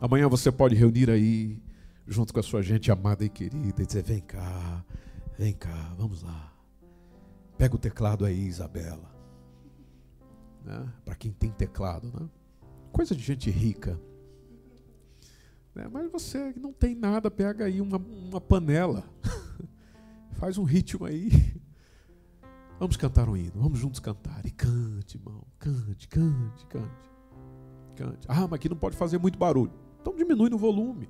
[0.00, 1.62] Amanhã você pode reunir aí
[2.06, 4.84] junto com a sua gente amada e querida e dizer: vem cá,
[5.38, 6.52] vem cá, vamos lá.
[7.56, 9.14] Pega o teclado aí, Isabela.
[10.64, 10.92] Né?
[11.04, 12.28] Para quem tem teclado, né?
[12.90, 14.00] Coisa de gente rica.
[15.74, 15.88] Né?
[15.90, 19.04] Mas você que não tem nada, pega aí uma, uma panela.
[20.32, 21.30] Faz um ritmo aí.
[22.78, 24.44] Vamos cantar um hino, vamos juntos cantar.
[24.44, 25.44] E cante, irmão.
[25.58, 27.10] Cante, cante, cante.
[27.96, 28.26] Cante.
[28.28, 29.72] Ah, mas aqui não pode fazer muito barulho.
[30.00, 31.08] Então diminui no volume.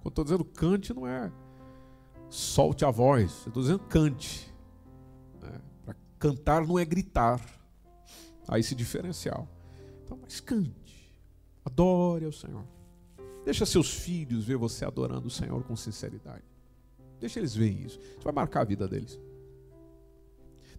[0.00, 1.32] Quando estou dizendo cante, não é
[2.28, 3.46] solte a voz.
[3.46, 4.52] Estou dizendo cante.
[5.40, 5.60] Né?
[5.84, 7.40] Para cantar não é gritar.
[8.46, 9.48] Há esse diferencial.
[10.04, 11.14] Então, mas cante.
[11.64, 12.64] Adore ao Senhor.
[13.44, 16.44] Deixa seus filhos ver você adorando o Senhor com sinceridade.
[17.20, 17.98] Deixa eles verem isso.
[17.98, 19.18] Isso vai marcar a vida deles.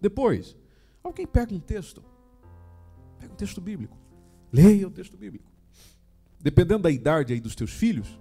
[0.00, 0.56] Depois,
[1.02, 2.02] alguém pega um texto.
[3.18, 3.96] Pega um texto bíblico.
[4.52, 5.50] Leia o texto bíblico.
[6.40, 8.18] Dependendo da idade aí dos teus filhos,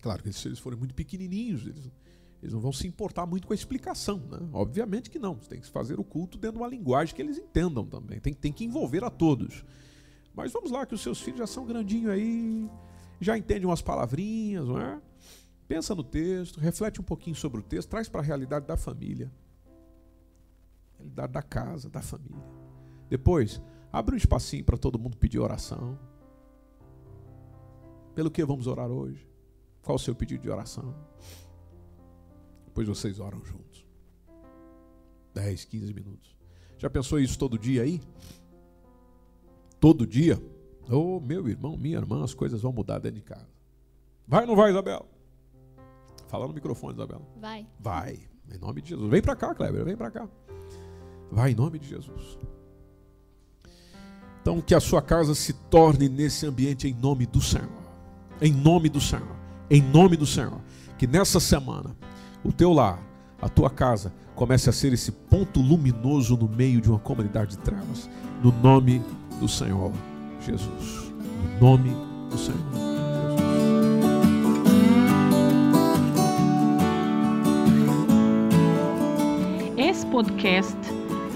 [0.00, 1.90] Claro que se eles forem muito pequenininhos, eles,
[2.42, 4.18] eles não vão se importar muito com a explicação.
[4.30, 4.48] Né?
[4.52, 5.34] Obviamente que não.
[5.34, 8.18] Você tem que fazer o culto dentro de uma linguagem que eles entendam também.
[8.18, 9.64] Tem, tem que envolver a todos.
[10.34, 12.68] Mas vamos lá, que os seus filhos já são grandinhos aí,
[13.20, 15.00] já entendem umas palavrinhas, não é?
[15.68, 19.30] Pensa no texto, reflete um pouquinho sobre o texto, traz para a realidade da família.
[21.10, 22.44] Realidade da casa, da família.
[23.08, 23.60] Depois,
[23.92, 25.98] abre um espacinho para todo mundo pedir oração.
[28.14, 29.28] Pelo que vamos orar hoje?
[29.82, 30.94] Qual o seu pedido de oração?
[32.66, 33.84] Depois vocês oram juntos.
[35.34, 36.36] 10, 15 minutos.
[36.78, 38.00] Já pensou isso todo dia aí?
[39.80, 40.40] Todo dia?
[40.88, 43.48] Ô oh, meu irmão, minha irmã, as coisas vão mudar dentro de casa.
[44.26, 45.06] Vai ou não vai, Isabela?
[46.28, 47.26] Fala no microfone, Isabela.
[47.36, 47.66] Vai.
[47.78, 48.20] Vai.
[48.52, 49.10] Em nome de Jesus.
[49.10, 50.28] Vem para cá, Kleber, vem para cá.
[51.30, 52.38] Vai em nome de Jesus.
[54.42, 57.68] Então, que a sua casa se torne nesse ambiente em nome do Senhor.
[58.40, 59.36] Em nome do Senhor.
[59.70, 60.60] Em nome do Senhor.
[60.98, 61.94] Que nessa semana,
[62.42, 63.00] o teu lar,
[63.40, 67.58] a tua casa, comece a ser esse ponto luminoso no meio de uma comunidade de
[67.58, 68.08] trevas.
[68.42, 69.02] No nome
[69.38, 69.92] do Senhor
[70.40, 71.12] Jesus.
[71.60, 71.90] No nome
[72.30, 72.90] do Senhor.
[79.76, 80.99] Esse podcast